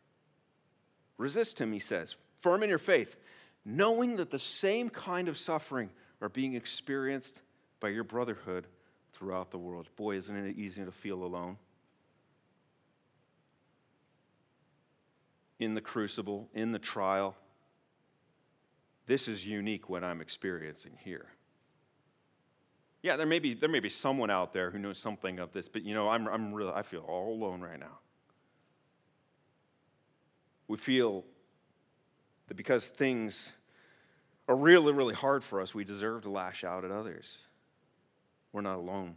Resist 1.16 1.58
him, 1.58 1.72
he 1.72 1.78
says, 1.78 2.14
firm 2.40 2.62
in 2.62 2.68
your 2.68 2.78
faith, 2.78 3.16
knowing 3.64 4.16
that 4.16 4.30
the 4.30 4.38
same 4.38 4.90
kind 4.90 5.28
of 5.28 5.38
suffering 5.38 5.88
are 6.22 6.28
being 6.28 6.54
experienced 6.54 7.42
by 7.80 7.88
your 7.88 8.04
brotherhood 8.04 8.68
throughout 9.12 9.50
the 9.50 9.58
world. 9.58 9.88
Boy, 9.96 10.16
isn't 10.16 10.34
it 10.34 10.56
easy 10.56 10.84
to 10.84 10.92
feel 10.92 11.24
alone? 11.24 11.58
In 15.58 15.74
the 15.74 15.80
crucible, 15.80 16.48
in 16.54 16.70
the 16.70 16.78
trial, 16.78 17.36
this 19.06 19.26
is 19.26 19.44
unique 19.44 19.90
what 19.90 20.04
I'm 20.04 20.20
experiencing 20.20 20.92
here. 21.04 21.26
Yeah, 23.02 23.16
there 23.16 23.26
may 23.26 23.40
be, 23.40 23.54
there 23.54 23.68
may 23.68 23.80
be 23.80 23.88
someone 23.88 24.30
out 24.30 24.52
there 24.52 24.70
who 24.70 24.78
knows 24.78 24.98
something 24.98 25.40
of 25.40 25.52
this, 25.52 25.68
but 25.68 25.82
you 25.82 25.92
know, 25.92 26.08
I'm, 26.08 26.28
I'm 26.28 26.54
really, 26.54 26.72
I 26.72 26.82
feel 26.82 27.00
all 27.00 27.34
alone 27.34 27.60
right 27.60 27.80
now. 27.80 27.98
We 30.68 30.76
feel 30.76 31.24
that 32.46 32.56
because 32.56 32.86
things 32.86 33.52
really, 34.54 34.92
really 34.92 35.14
hard 35.14 35.44
for 35.44 35.60
us, 35.60 35.74
we 35.74 35.84
deserve 35.84 36.22
to 36.22 36.30
lash 36.30 36.64
out 36.64 36.84
at 36.84 36.90
others. 36.90 37.38
We're 38.52 38.62
not 38.62 38.76
alone. 38.76 39.16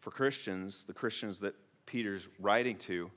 For 0.00 0.10
Christians, 0.10 0.84
the 0.84 0.92
Christians 0.92 1.40
that 1.40 1.54
Peter's 1.86 2.28
writing 2.38 2.76
to, 2.86 3.10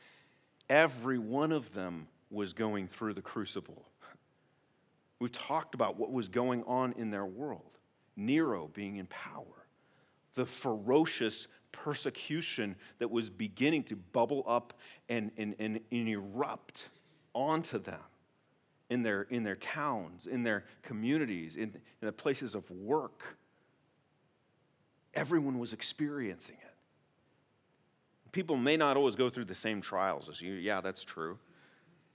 every 0.68 1.18
one 1.18 1.52
of 1.52 1.72
them 1.74 2.06
was 2.30 2.52
going 2.52 2.88
through 2.88 3.14
the 3.14 3.22
crucible. 3.22 3.86
We've 5.18 5.32
talked 5.32 5.74
about 5.74 5.98
what 5.98 6.12
was 6.12 6.28
going 6.28 6.62
on 6.64 6.92
in 6.92 7.10
their 7.10 7.26
world 7.26 7.62
Nero 8.16 8.68
being 8.74 8.96
in 8.96 9.06
power, 9.06 9.66
the 10.34 10.44
ferocious 10.44 11.48
persecution 11.70 12.74
that 12.98 13.10
was 13.10 13.30
beginning 13.30 13.84
to 13.84 13.96
bubble 13.96 14.44
up 14.46 14.74
and, 15.08 15.30
and, 15.36 15.54
and, 15.58 15.80
and 15.90 16.08
erupt 16.08 16.88
onto 17.32 17.78
them 17.78 18.00
in 18.90 19.02
their, 19.02 19.22
in 19.22 19.42
their 19.42 19.56
towns, 19.56 20.26
in 20.26 20.42
their 20.42 20.64
communities, 20.82 21.56
in, 21.56 21.74
in 22.00 22.06
the 22.06 22.12
places 22.12 22.54
of 22.54 22.70
work. 22.70 23.36
Everyone 25.14 25.58
was 25.58 25.72
experiencing 25.72 26.56
it. 26.60 26.74
People 28.32 28.56
may 28.56 28.76
not 28.76 28.96
always 28.96 29.16
go 29.16 29.30
through 29.30 29.46
the 29.46 29.54
same 29.54 29.80
trials 29.80 30.28
as 30.28 30.40
you. 30.40 30.52
Yeah, 30.54 30.80
that's 30.80 31.04
true. 31.04 31.38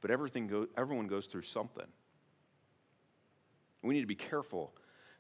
But 0.01 0.11
everything 0.11 0.47
go, 0.47 0.67
everyone 0.77 1.07
goes 1.07 1.27
through 1.27 1.43
something. 1.43 1.87
We 3.81 3.93
need 3.93 4.01
to 4.01 4.07
be 4.07 4.15
careful 4.15 4.73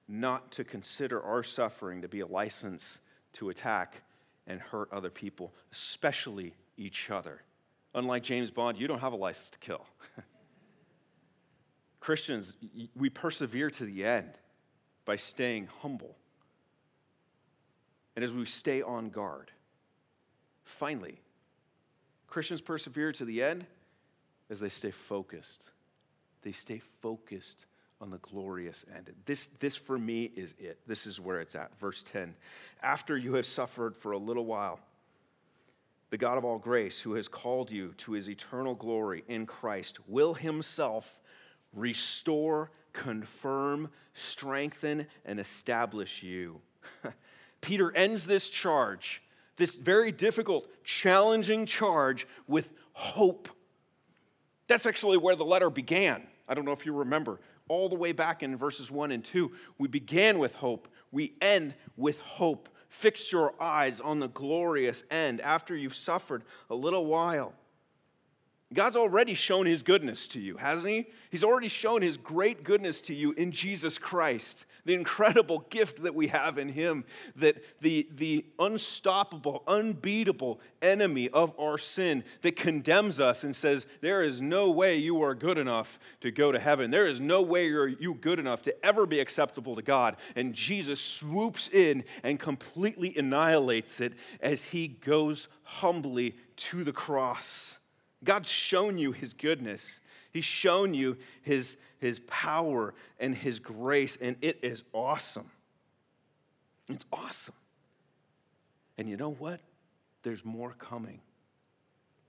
not 0.07 0.51
to 0.53 0.63
consider 0.63 1.21
our 1.21 1.43
suffering 1.43 2.01
to 2.01 2.07
be 2.07 2.21
a 2.21 2.27
license 2.27 2.99
to 3.33 3.49
attack 3.49 4.01
and 4.47 4.59
hurt 4.59 4.91
other 4.91 5.09
people, 5.09 5.53
especially 5.71 6.53
each 6.77 7.09
other. 7.09 7.41
Unlike 7.95 8.23
James 8.23 8.51
Bond, 8.51 8.77
you 8.79 8.87
don't 8.87 8.99
have 8.99 9.13
a 9.13 9.17
license 9.17 9.51
to 9.51 9.59
kill. 9.59 9.85
Christians, 12.03 12.57
we 12.97 13.09
persevere 13.09 13.69
to 13.69 13.85
the 13.85 14.03
end 14.03 14.33
by 15.05 15.15
staying 15.15 15.69
humble. 15.79 16.17
And 18.17 18.25
as 18.25 18.33
we 18.33 18.43
stay 18.43 18.81
on 18.81 19.09
guard, 19.09 19.51
finally, 20.65 21.21
Christians 22.27 22.59
persevere 22.59 23.13
to 23.13 23.23
the 23.23 23.41
end 23.41 23.65
as 24.49 24.59
they 24.59 24.67
stay 24.67 24.91
focused. 24.91 25.63
They 26.41 26.51
stay 26.51 26.81
focused 27.01 27.67
on 28.01 28.11
the 28.11 28.17
glorious 28.17 28.83
end. 28.93 29.09
This, 29.25 29.47
this 29.61 29.77
for 29.77 29.97
me 29.97 30.29
is 30.35 30.55
it. 30.59 30.79
This 30.85 31.07
is 31.07 31.21
where 31.21 31.39
it's 31.39 31.55
at. 31.55 31.71
Verse 31.79 32.03
10 32.03 32.35
After 32.81 33.15
you 33.15 33.35
have 33.35 33.45
suffered 33.45 33.95
for 33.95 34.11
a 34.11 34.17
little 34.17 34.45
while, 34.45 34.81
the 36.09 36.17
God 36.17 36.37
of 36.37 36.43
all 36.43 36.57
grace, 36.57 36.99
who 36.99 37.13
has 37.13 37.29
called 37.29 37.71
you 37.71 37.93
to 37.99 38.11
his 38.11 38.29
eternal 38.29 38.75
glory 38.75 39.23
in 39.29 39.45
Christ, 39.45 39.99
will 40.05 40.33
himself 40.33 41.21
restore, 41.73 42.71
confirm, 42.93 43.89
strengthen, 44.13 45.07
and 45.25 45.39
establish 45.39 46.23
you. 46.23 46.61
Peter 47.61 47.95
ends 47.95 48.25
this 48.25 48.49
charge, 48.49 49.21
this 49.57 49.75
very 49.75 50.11
difficult, 50.11 50.67
challenging 50.83 51.65
charge, 51.65 52.27
with 52.47 52.69
hope. 52.93 53.49
That's 54.67 54.85
actually 54.85 55.17
where 55.17 55.35
the 55.35 55.45
letter 55.45 55.69
began. 55.69 56.23
I 56.47 56.53
don't 56.53 56.65
know 56.65 56.71
if 56.71 56.85
you 56.85 56.93
remember. 56.93 57.39
All 57.69 57.89
the 57.89 57.95
way 57.95 58.11
back 58.11 58.43
in 58.43 58.57
verses 58.57 58.91
1 58.91 59.11
and 59.11 59.23
2, 59.23 59.51
we 59.77 59.87
began 59.87 60.37
with 60.37 60.53
hope. 60.55 60.87
We 61.11 61.33
end 61.41 61.73
with 61.95 62.19
hope. 62.19 62.69
Fix 62.89 63.31
your 63.31 63.53
eyes 63.59 64.01
on 64.01 64.19
the 64.19 64.27
glorious 64.27 65.03
end 65.09 65.41
after 65.41 65.75
you've 65.75 65.95
suffered 65.95 66.43
a 66.69 66.75
little 66.75 67.05
while. 67.05 67.53
God's 68.73 68.95
already 68.95 69.33
shown 69.33 69.65
his 69.65 69.83
goodness 69.83 70.27
to 70.29 70.39
you, 70.39 70.57
hasn't 70.57 70.87
he? 70.87 71.07
He's 71.29 71.43
already 71.43 71.67
shown 71.67 72.01
his 72.01 72.17
great 72.17 72.63
goodness 72.63 73.01
to 73.01 73.13
you 73.13 73.31
in 73.33 73.51
Jesus 73.51 73.97
Christ, 73.97 74.65
the 74.85 74.93
incredible 74.93 75.65
gift 75.69 76.03
that 76.03 76.15
we 76.15 76.27
have 76.27 76.57
in 76.57 76.69
him, 76.69 77.03
that 77.35 77.63
the, 77.81 78.07
the 78.15 78.45
unstoppable, 78.59 79.63
unbeatable 79.67 80.59
enemy 80.81 81.29
of 81.29 81.53
our 81.59 81.77
sin 81.77 82.23
that 82.41 82.55
condemns 82.55 83.19
us 83.19 83.43
and 83.43 83.55
says, 83.55 83.85
There 84.01 84.23
is 84.23 84.41
no 84.41 84.71
way 84.71 84.97
you 84.97 85.21
are 85.23 85.35
good 85.35 85.57
enough 85.57 85.99
to 86.21 86.31
go 86.31 86.51
to 86.51 86.59
heaven. 86.59 86.91
There 86.91 87.07
is 87.07 87.19
no 87.19 87.41
way 87.41 87.67
you're 87.67 87.87
you 87.87 88.13
good 88.13 88.39
enough 88.39 88.61
to 88.63 88.85
ever 88.85 89.05
be 89.05 89.19
acceptable 89.19 89.75
to 89.75 89.81
God. 89.81 90.17
And 90.35 90.53
Jesus 90.53 91.01
swoops 91.01 91.69
in 91.69 92.03
and 92.23 92.39
completely 92.39 93.15
annihilates 93.17 93.99
it 94.01 94.13
as 94.41 94.65
he 94.65 94.87
goes 94.87 95.47
humbly 95.63 96.35
to 96.55 96.83
the 96.83 96.93
cross. 96.93 97.79
God's 98.23 98.49
shown 98.49 98.97
you 98.97 99.11
his 99.11 99.33
goodness. 99.33 100.01
He's 100.31 100.45
shown 100.45 100.93
you 100.93 101.17
his, 101.41 101.77
his 101.99 102.19
power 102.21 102.93
and 103.19 103.35
his 103.35 103.59
grace, 103.59 104.17
and 104.19 104.35
it 104.41 104.59
is 104.63 104.83
awesome. 104.93 105.51
It's 106.89 107.05
awesome. 107.11 107.53
And 108.97 109.09
you 109.09 109.17
know 109.17 109.31
what? 109.31 109.59
There's 110.23 110.43
more 110.43 110.73
coming. 110.77 111.19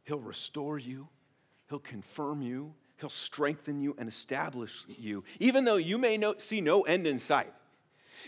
He'll 0.05 0.19
restore 0.19 0.79
you, 0.79 1.09
He'll 1.69 1.79
confirm 1.79 2.43
you, 2.43 2.75
He'll 3.01 3.09
strengthen 3.09 3.81
you 3.81 3.97
and 3.99 4.09
establish 4.09 4.85
you, 4.87 5.25
even 5.41 5.65
though 5.65 5.77
you 5.77 5.99
may 5.99 6.17
no, 6.17 6.35
see 6.39 6.61
no 6.61 6.83
end 6.83 7.07
in 7.07 7.19
sight. 7.19 7.53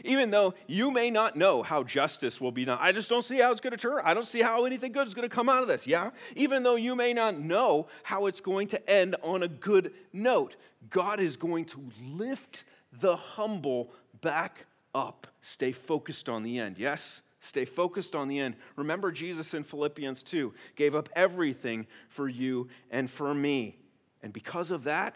Even 0.05 0.31
though 0.31 0.55
you 0.67 0.91
may 0.91 1.11
not 1.11 1.37
know 1.37 1.63
how 1.63 1.83
justice 1.83 2.41
will 2.41 2.53
be 2.53 2.65
done. 2.65 2.79
I 2.81 2.93
just 2.93 3.09
don't 3.09 3.25
see 3.25 3.39
how 3.39 3.53
it's 3.53 3.61
going 3.61 3.73
to 3.73 3.77
turn. 3.77 4.01
I 4.05 4.15
don't 4.15 4.27
see 4.27 4.43
how 4.43 4.65
anything 4.65 4.93
good 4.93 5.07
is 5.07 5.15
going 5.15 5.29
to 5.29 5.35
come 5.35 5.49
out 5.49 5.63
of 5.63 5.69
this. 5.69 5.87
Yeah? 5.87 6.11
Even 6.35 6.63
though 6.63 6.77
you 6.77 6.97
may 6.97 7.13
not 7.13 7.39
know 7.39 7.89
how 8.03 8.27
it's 8.27 8.41
going 8.41 8.69
to 8.69 8.91
end 8.91 9.17
on 9.23 9.43
a 9.43 9.49
good 9.49 9.93
note, 10.13 10.57
God 10.91 11.21
is 11.21 11.37
going 11.37 11.65
to 11.67 11.91
lift 12.13 12.65
the 12.93 13.17
humble 13.17 13.93
back 14.21 14.67
up. 14.95 15.27
Stay 15.43 15.73
focused 15.73 16.29
on 16.29 16.43
the 16.43 16.59
end. 16.59 16.79
Yes? 16.79 17.23
Stay 17.41 17.65
focused 17.65 18.15
on 18.17 18.29
the 18.29 18.39
end. 18.39 18.57
Remember, 18.75 19.13
Jesus 19.13 19.55
in 19.55 19.63
Philippians 19.63 20.23
2 20.25 20.53
gave 20.75 20.95
up 20.95 21.09
everything 21.15 21.87
for 22.09 22.29
you 22.29 22.69
and 22.91 23.11
for 23.11 23.35
me. 23.35 23.79
And 24.23 24.33
because 24.33 24.71
of 24.71 24.85
that, 24.85 25.15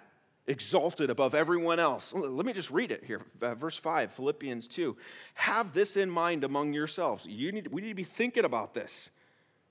exalted 0.51 1.11
above 1.11 1.35
everyone 1.35 1.79
else. 1.79 2.13
Let 2.13 2.45
me 2.45 2.53
just 2.53 2.71
read 2.71 2.91
it 2.91 3.05
here. 3.05 3.23
Verse 3.39 3.77
5, 3.77 4.13
Philippians 4.13 4.67
2. 4.69 4.97
Have 5.35 5.73
this 5.73 5.97
in 5.97 6.11
mind 6.11 6.43
among 6.43 6.73
yourselves. 6.73 7.25
You 7.25 7.53
need, 7.53 7.69
we 7.69 7.81
need 7.81 7.91
to 7.91 7.95
be 7.95 8.05
thinking 8.05 8.45
about 8.45 8.75
this, 8.75 9.11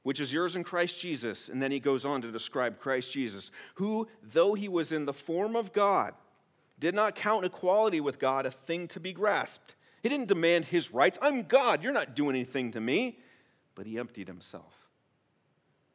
which 0.04 0.22
is 0.22 0.32
yours 0.32 0.56
in 0.56 0.64
Christ 0.64 0.98
Jesus. 1.00 1.50
And 1.50 1.62
then 1.62 1.72
he 1.72 1.82
goes 1.82 2.06
on 2.06 2.22
to 2.22 2.32
describe 2.32 2.80
Christ 2.80 3.12
Jesus, 3.12 3.52
who, 3.76 4.08
though 4.24 4.54
he 4.54 4.70
was 4.70 4.94
in 4.94 5.06
the 5.06 5.14
form 5.14 5.58
of 5.58 5.74
God, 5.74 6.14
did 6.80 6.96
not 6.96 7.14
count 7.14 7.44
equality 7.44 8.00
with 8.00 8.18
God 8.18 8.46
a 8.46 8.52
thing 8.52 8.88
to 8.90 9.02
be 9.02 9.12
grasped. 9.12 9.76
He 10.02 10.08
didn't 10.08 10.30
demand 10.30 10.66
his 10.66 10.94
rights. 10.94 11.20
I'm 11.22 11.44
God. 11.44 11.84
You're 11.84 11.92
not 11.92 12.16
doing 12.16 12.36
anything 12.36 12.72
to 12.72 12.80
me. 12.80 13.20
But 13.76 13.86
he 13.86 14.00
emptied 14.00 14.28
himself 14.28 14.74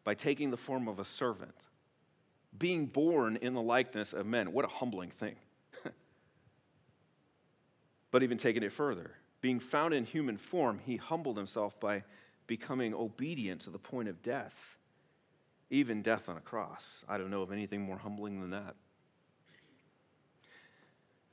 by 0.05 0.15
taking 0.15 0.51
the 0.51 0.59
form 0.59 0.89
of 0.89 0.99
a 0.99 1.05
servant 1.05 1.55
being 2.59 2.87
born 2.87 3.37
in 3.37 3.55
the 3.55 3.63
likeness 3.63 4.13
of 4.13 4.27
men. 4.27 4.53
What 4.53 4.65
a 4.65 4.69
humbling 4.69 5.11
thing. 5.11 5.37
but 8.11 8.23
even 8.23 8.39
taking 8.39 8.63
it 8.63 8.73
further, 8.73 9.13
being 9.41 9.61
found 9.61 9.93
in 9.95 10.05
human 10.05 10.37
form, 10.37 10.81
he 10.85 10.97
humbled 10.97 11.37
himself 11.37 11.79
by 11.81 12.05
becoming 12.47 12.95
obedient 12.95 13.63
to 13.63 13.71
the 13.71 13.79
point 13.79 14.09
of 14.09 14.23
death, 14.23 14.79
even 15.71 16.03
death 16.03 16.29
on 16.29 16.37
a 16.37 16.41
cross. 16.41 17.05
I 17.09 17.19
don't 17.19 17.31
know 17.31 17.43
of 17.43 17.53
anything 17.53 17.83
more 17.83 17.99
humbling 17.99 18.41
than 18.41 18.51
that. 18.51 18.75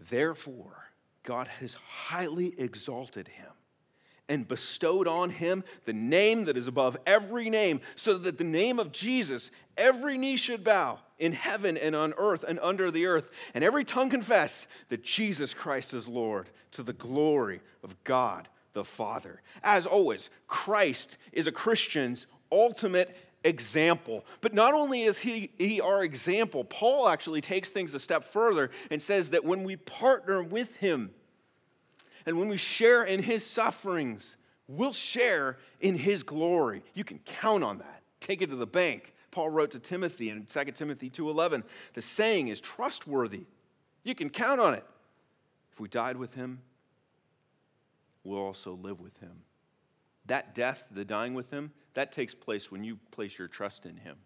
Therefore, 0.09 0.89
God 1.23 1.47
has 1.47 1.73
highly 1.73 2.53
exalted 2.57 3.27
him 3.27 3.51
and 4.27 4.47
bestowed 4.47 5.07
on 5.07 5.29
him 5.29 5.63
the 5.85 5.93
name 5.93 6.45
that 6.45 6.57
is 6.57 6.67
above 6.67 6.97
every 7.05 7.49
name, 7.49 7.81
so 7.95 8.17
that 8.17 8.37
the 8.37 8.43
name 8.43 8.79
of 8.79 8.91
Jesus, 8.91 9.51
every 9.77 10.17
knee 10.17 10.37
should 10.37 10.63
bow 10.63 10.99
in 11.19 11.33
heaven 11.33 11.77
and 11.77 11.95
on 11.95 12.13
earth 12.17 12.43
and 12.47 12.59
under 12.61 12.91
the 12.91 13.05
earth, 13.05 13.29
and 13.53 13.63
every 13.63 13.85
tongue 13.85 14.09
confess 14.09 14.67
that 14.89 15.03
Jesus 15.03 15.53
Christ 15.53 15.93
is 15.93 16.07
Lord 16.07 16.49
to 16.71 16.83
the 16.83 16.93
glory 16.93 17.61
of 17.83 18.03
God 18.03 18.47
the 18.73 18.83
Father. 18.83 19.41
As 19.63 19.85
always, 19.85 20.29
Christ 20.47 21.17
is 21.31 21.47
a 21.47 21.51
Christian's 21.51 22.25
ultimate 22.51 23.15
example. 23.43 24.25
But 24.41 24.53
not 24.53 24.73
only 24.73 25.03
is 25.03 25.19
he, 25.19 25.51
he 25.57 25.81
our 25.81 26.03
example, 26.03 26.63
Paul 26.63 27.07
actually 27.07 27.41
takes 27.41 27.69
things 27.69 27.93
a 27.93 27.99
step 27.99 28.23
further 28.23 28.71
and 28.89 29.01
says 29.01 29.31
that 29.31 29.43
when 29.45 29.63
we 29.63 29.75
partner 29.75 30.41
with 30.41 30.75
him, 30.77 31.11
and 32.25 32.37
when 32.37 32.49
we 32.49 32.57
share 32.57 33.03
in 33.03 33.23
his 33.23 33.45
sufferings, 33.45 34.37
we'll 34.67 34.93
share 34.93 35.57
in 35.79 35.95
his 35.95 36.23
glory. 36.23 36.83
You 36.93 37.03
can 37.03 37.19
count 37.19 37.63
on 37.63 37.79
that. 37.79 38.03
Take 38.19 38.41
it 38.43 38.51
to 38.51 38.55
the 38.55 38.67
bank. 38.67 39.13
Paul 39.31 39.49
wrote 39.49 39.71
to 39.71 39.79
Timothy 39.79 40.29
in 40.29 40.45
2 40.45 40.75
Timothy 40.75 41.09
2:11, 41.09 41.63
the 41.93 42.01
saying 42.01 42.49
is 42.49 42.61
trustworthy. 42.61 43.45
You 44.03 44.13
can 44.13 44.29
count 44.29 44.59
on 44.59 44.73
it. 44.73 44.85
If 45.71 45.79
we 45.79 45.87
died 45.87 46.17
with 46.17 46.33
him, 46.33 46.61
we'll 48.23 48.39
also 48.39 48.73
live 48.73 48.99
with 48.99 49.17
him. 49.17 49.43
That 50.25 50.53
death, 50.53 50.83
the 50.91 51.05
dying 51.05 51.33
with 51.33 51.49
him, 51.49 51.73
that 51.93 52.11
takes 52.11 52.35
place 52.35 52.71
when 52.71 52.83
you 52.83 52.97
place 53.11 53.37
your 53.39 53.47
trust 53.47 53.85
in 53.85 53.97
him. 53.97 54.17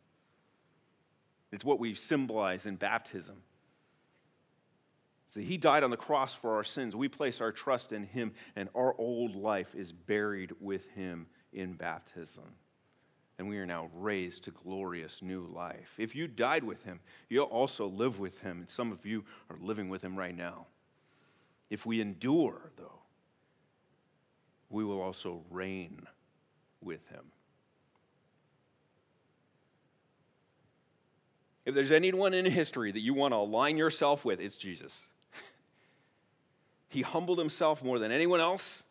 It's 1.52 1.64
what 1.64 1.80
we 1.80 1.96
symbolize 1.96 2.66
in 2.66 2.76
baptism. 2.76 3.44
See, 5.30 5.44
he 5.44 5.58
died 5.58 5.84
on 5.84 5.90
the 5.90 5.98
cross 5.98 6.34
for 6.34 6.56
our 6.56 6.64
sins. 6.64 6.96
We 6.96 7.10
place 7.10 7.42
our 7.42 7.52
trust 7.52 7.92
in 7.92 8.04
him, 8.04 8.34
and 8.56 8.70
our 8.76 8.96
old 8.98 9.36
life 9.36 9.74
is 9.76 9.92
buried 9.92 10.54
with 10.60 10.90
him 10.92 11.28
in 11.54 11.74
baptism. 11.74 12.56
And 13.38 13.50
we 13.50 13.58
are 13.58 13.66
now 13.66 13.90
raised 13.94 14.46
to 14.46 14.52
glorious 14.52 15.22
new 15.22 15.46
life. 15.54 15.94
If 15.98 16.16
you 16.16 16.28
died 16.28 16.64
with 16.64 16.84
him, 16.84 17.02
you'll 17.28 17.46
also 17.46 17.88
live 17.88 18.20
with 18.20 18.40
him. 18.40 18.60
And 18.60 18.70
some 18.70 18.92
of 18.92 19.06
you 19.06 19.26
are 19.50 19.58
living 19.60 19.90
with 19.90 20.02
him 20.02 20.16
right 20.16 20.36
now. 20.36 20.68
If 21.70 21.86
we 21.86 22.00
endure, 22.00 22.72
though, 22.78 23.00
we 24.70 24.84
will 24.86 25.02
also 25.02 25.42
reign 25.50 26.08
with 26.82 27.06
him. 27.10 27.26
If 31.66 31.74
there's 31.74 31.92
anyone 31.92 32.34
in 32.34 32.46
history 32.46 32.92
that 32.92 33.00
you 33.00 33.14
want 33.14 33.34
to 33.34 33.38
align 33.38 33.76
yourself 33.76 34.24
with, 34.24 34.40
it's 34.40 34.58
Jesus. 34.58 35.08
He 36.88 37.02
humbled 37.02 37.40
himself 37.40 37.84
more 37.84 38.00
than 38.00 38.12
anyone 38.12 38.40
else, 38.40 38.84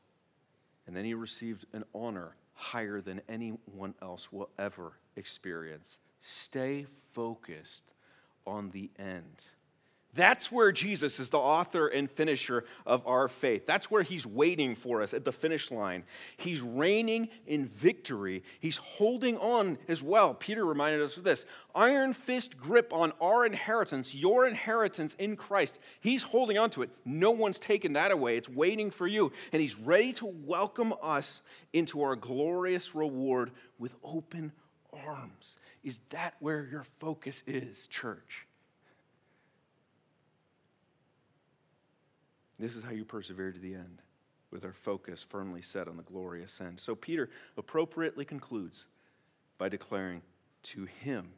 and 0.86 0.94
then 0.94 1.06
he 1.06 1.14
received 1.14 1.64
an 1.72 1.84
honor 1.94 2.34
higher 2.54 3.00
than 3.00 3.20
anyone 3.28 3.94
else 4.00 4.32
will 4.32 4.50
ever 4.58 4.94
experience. 5.16 5.98
Stay 6.22 6.86
focused 7.12 7.84
on 8.46 8.70
the 8.70 8.90
end. 8.98 9.42
That's 10.14 10.52
where 10.52 10.70
Jesus 10.70 11.18
is 11.18 11.30
the 11.30 11.38
author 11.38 11.88
and 11.88 12.10
finisher 12.10 12.64
of 12.86 13.04
our 13.06 13.26
faith. 13.26 13.66
That's 13.66 13.90
where 13.90 14.02
he's 14.02 14.26
waiting 14.26 14.76
for 14.76 15.02
us 15.02 15.12
at 15.12 15.24
the 15.24 15.32
finish 15.32 15.70
line. 15.70 16.04
He's 16.36 16.60
reigning 16.60 17.28
in 17.46 17.66
victory. 17.66 18.44
He's 18.60 18.76
holding 18.76 19.36
on 19.38 19.78
as 19.88 20.02
well. 20.02 20.32
Peter 20.34 20.64
reminded 20.64 21.02
us 21.02 21.16
of 21.16 21.24
this 21.24 21.46
iron 21.74 22.12
fist 22.12 22.56
grip 22.56 22.92
on 22.92 23.12
our 23.20 23.44
inheritance, 23.44 24.14
your 24.14 24.46
inheritance 24.46 25.14
in 25.14 25.36
Christ. 25.36 25.80
He's 26.00 26.22
holding 26.22 26.58
on 26.58 26.70
to 26.70 26.82
it. 26.82 26.90
No 27.04 27.32
one's 27.32 27.58
taken 27.58 27.94
that 27.94 28.12
away. 28.12 28.36
It's 28.36 28.48
waiting 28.48 28.92
for 28.92 29.08
you. 29.08 29.32
And 29.52 29.60
he's 29.60 29.78
ready 29.78 30.12
to 30.14 30.26
welcome 30.26 30.94
us 31.02 31.42
into 31.72 32.02
our 32.02 32.14
glorious 32.14 32.94
reward 32.94 33.50
with 33.78 33.94
open 34.04 34.52
arms. 35.06 35.58
Is 35.82 36.00
that 36.10 36.34
where 36.38 36.64
your 36.70 36.84
focus 37.00 37.42
is, 37.46 37.88
church? 37.88 38.46
This 42.58 42.76
is 42.76 42.84
how 42.84 42.90
you 42.90 43.04
persevere 43.04 43.52
to 43.52 43.58
the 43.58 43.74
end, 43.74 44.00
with 44.50 44.64
our 44.64 44.72
focus 44.72 45.24
firmly 45.28 45.62
set 45.62 45.88
on 45.88 45.96
the 45.96 46.02
glorious 46.02 46.60
end. 46.60 46.80
So 46.80 46.94
Peter 46.94 47.28
appropriately 47.56 48.24
concludes 48.24 48.86
by 49.58 49.68
declaring, 49.68 50.22
To 50.64 50.84
him 50.84 51.30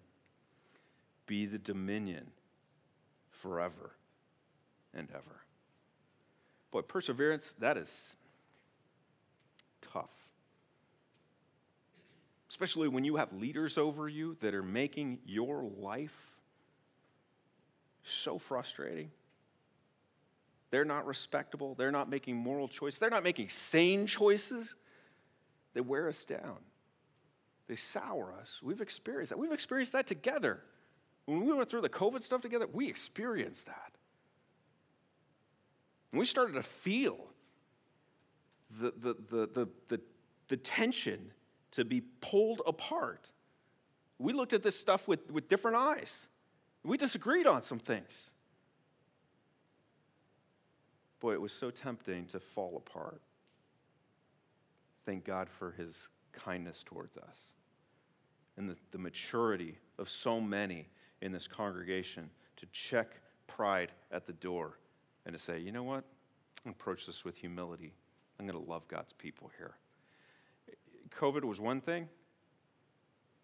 be 1.27 1.47
the 1.47 1.59
dominion 1.59 2.29
forever 3.31 3.93
and 4.95 5.09
ever. 5.11 5.43
Boy, 6.71 6.83
perseverance, 6.83 7.55
that 7.55 7.77
is 7.77 8.17
tough. 9.93 10.11
Especially 12.49 12.89
when 12.89 13.05
you 13.05 13.17
have 13.17 13.33
leaders 13.33 13.77
over 13.77 14.09
you 14.09 14.37
that 14.41 14.55
are 14.55 14.63
making 14.63 15.19
your 15.27 15.65
life 15.79 16.17
so 18.05 18.39
frustrating. 18.39 19.11
They're 20.71 20.85
not 20.85 21.07
respectable. 21.07 21.75
They're 21.75 21.93
not 21.93 22.09
making 22.09 22.37
moral 22.37 22.69
choices. 22.69 22.99
They're 22.99 23.11
not 23.11 23.23
making 23.23 23.49
sane 23.49 24.07
choices. 24.07 24.75
They 25.75 25.81
wear 25.81 26.09
us 26.09 26.25
down. 26.25 26.59
They 27.69 27.77
sour 27.77 28.35
us. 28.41 28.61
We've 28.63 28.81
experienced 28.81 29.31
that. 29.31 29.39
We've 29.39 29.53
experienced 29.53 29.93
that 29.93 30.07
together. 30.07 30.61
When 31.27 31.45
we 31.45 31.53
went 31.53 31.69
through 31.69 31.81
the 31.81 31.89
COVID 31.89 32.23
stuff 32.23 32.41
together, 32.41 32.67
we 32.73 32.89
experienced 32.89 33.67
that. 33.67 33.93
And 36.13 36.19
we 36.19 36.27
started 36.27 36.55
to 36.55 36.63
feel 36.63 37.19
the, 38.81 38.93
the, 38.97 39.15
the, 39.31 39.49
the, 39.53 39.69
the, 39.89 40.01
the 40.49 40.57
tension 40.57 41.33
to 41.73 41.85
be 41.85 42.01
pulled 42.01 42.63
apart. 42.67 43.29
We 44.19 44.33
looked 44.33 44.53
at 44.53 44.63
this 44.63 44.79
stuff 44.79 45.09
with, 45.09 45.31
with 45.31 45.49
different 45.49 45.77
eyes. 45.77 46.29
We 46.85 46.97
disagreed 46.97 47.47
on 47.47 47.63
some 47.63 47.79
things. 47.79 48.31
Boy, 51.21 51.33
it 51.33 51.41
was 51.41 51.53
so 51.53 51.71
tempting 51.71 52.27
to 52.27 52.41
fall 52.41 52.77
apart. 52.77 53.21
Thank 55.05 55.25
God 55.25 55.49
for 55.49 55.73
his 55.73 56.09
kindness 56.33 56.83
towards 56.85 57.17
us 57.17 57.53
and 58.57 58.69
the, 58.69 58.77
the 58.91 58.99
maturity 58.99 59.79
of 59.99 60.09
so 60.09 60.41
many 60.41 60.89
in 61.23 61.33
this 61.33 61.47
congregation 61.47 62.31
to 62.57 62.67
check 62.73 63.21
pride 63.47 63.93
at 64.11 64.27
the 64.27 64.33
door 64.35 64.79
and 65.25 65.35
to 65.35 65.39
say, 65.41 65.59
you 65.59 65.73
know 65.73 65.83
what? 65.83 66.05
I'm 66.65 66.73
approach 66.73 67.07
this 67.07 67.25
with 67.25 67.37
humility. 67.37 67.95
I'm 68.39 68.47
going 68.47 68.63
to 68.63 68.71
love 68.71 68.87
God's 68.89 69.13
people 69.13 69.51
here. 69.57 69.77
COVID 71.11 71.45
was 71.45 71.61
one 71.61 71.81
thing. 71.81 72.09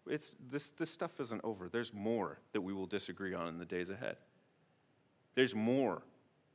It's, 0.05 0.35
this, 0.51 0.71
this 0.71 0.91
stuff 0.91 1.19
isn't 1.19 1.41
over. 1.43 1.69
There's 1.69 1.93
more 1.93 2.39
that 2.51 2.61
we 2.61 2.73
will 2.73 2.85
disagree 2.85 3.33
on 3.33 3.47
in 3.47 3.57
the 3.57 3.65
days 3.65 3.89
ahead. 3.89 4.17
There's 5.35 5.55
more 5.55 6.03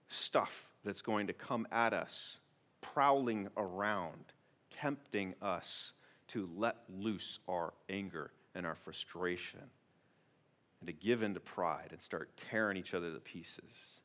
stuff 0.09 0.66
that's 0.84 1.02
going 1.02 1.26
to 1.26 1.32
come 1.32 1.66
at 1.70 1.92
us, 1.92 2.38
prowling 2.80 3.48
around, 3.56 4.32
tempting 4.70 5.34
us 5.42 5.92
to 6.28 6.48
let 6.56 6.76
loose 6.88 7.38
our 7.48 7.72
anger 7.88 8.30
and 8.54 8.66
our 8.66 8.74
frustration 8.74 9.61
and 10.80 10.86
to 10.86 10.92
give 10.92 11.22
in 11.22 11.34
to 11.34 11.40
pride 11.40 11.88
and 11.90 12.00
start 12.00 12.30
tearing 12.36 12.76
each 12.76 12.94
other 12.94 13.12
to 13.12 13.18
pieces. 13.18 14.00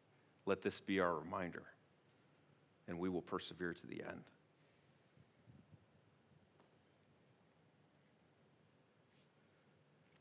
Let 0.46 0.62
this 0.62 0.80
be 0.80 1.00
our 1.00 1.16
reminder, 1.16 1.64
and 2.88 3.00
we 3.00 3.10
will 3.10 3.22
persevere 3.22 3.74
to 3.74 3.88
the 3.88 4.02
end. 4.02 4.24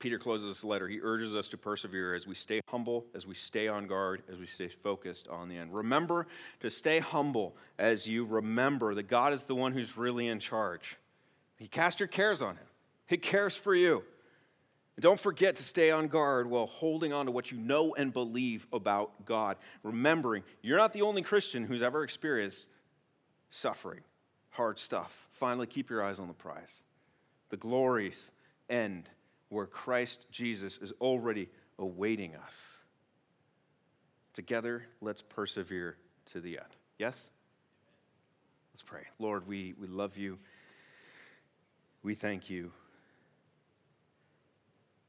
Peter 0.03 0.19
closes 0.19 0.49
this 0.49 0.65
letter. 0.65 0.89
He 0.89 0.99
urges 1.01 1.37
us 1.37 1.47
to 1.51 1.57
persevere 1.57 2.13
as 2.17 2.27
we 2.27 2.35
stay 2.35 2.61
humble, 2.67 3.07
as 3.15 3.25
we 3.25 3.37
stay 3.37 3.69
on 3.69 3.87
guard, 3.87 4.25
as 4.29 4.37
we 4.37 4.47
stay 4.47 4.67
focused 4.67 5.29
on 5.29 5.49
the 5.49 5.57
end. 5.57 5.73
Remember 5.73 6.27
to 6.59 6.71
stay 6.71 6.99
humble 6.99 7.57
as 7.79 8.05
you 8.05 8.25
remember 8.25 8.97
that 8.97 9.05
God 9.05 9.33
is 9.33 9.45
the 9.45 9.55
one 9.55 9.71
who's 9.71 9.97
really 9.97 10.27
in 10.27 10.41
charge. 10.41 10.97
He 11.57 11.69
cast 11.69 12.01
your 12.01 12.09
cares 12.09 12.43
on 12.43 12.57
him, 12.57 12.67
He 13.07 13.17
cares 13.17 13.57
for 13.57 13.77
you. 13.77 14.03
And 14.97 15.05
don't 15.05 15.21
forget 15.21 15.55
to 15.57 15.63
stay 15.63 15.93
on 15.93 16.09
guard 16.09 16.51
while 16.51 16.67
holding 16.67 17.13
on 17.13 17.27
to 17.27 17.33
what 17.33 17.53
you 17.53 17.59
know 17.59 17.95
and 17.95 18.13
believe 18.13 18.67
about 18.73 19.25
God. 19.25 19.57
Remembering 19.85 20.43
you're 20.63 20.79
not 20.79 20.93
the 20.93 21.03
only 21.03 21.23
Christian 21.23 21.65
who's 21.65 21.81
ever 21.81 22.03
experienced 22.03 22.67
suffering, 23.51 24.01
hard 24.51 24.81
stuff. 24.81 25.29
Finally, 25.31 25.69
keep 25.69 25.91
your 25.91 26.05
eyes 26.05 26.19
on 26.19 26.27
the 26.27 26.35
prize. 26.35 26.83
The 27.51 27.57
glories 27.57 28.33
end 28.69 29.09
where 29.53 29.67
Christ 29.67 30.25
Jesus 30.31 30.79
is 30.79 30.93
already 30.99 31.49
awaiting 31.79 32.35
us. 32.35 32.57
Together, 34.33 34.87
let's 35.03 35.21
persevere 35.21 35.99
to 36.33 36.41
the 36.41 36.57
end. 36.57 36.75
Yes? 36.99 37.29
Let's 38.73 38.83
pray. 38.83 39.03
Lord, 39.19 39.47
we, 39.47 39.75
we 39.79 39.87
love 39.87 40.17
you. 40.17 40.39
We 42.03 42.15
thank 42.15 42.49
you. 42.49 42.73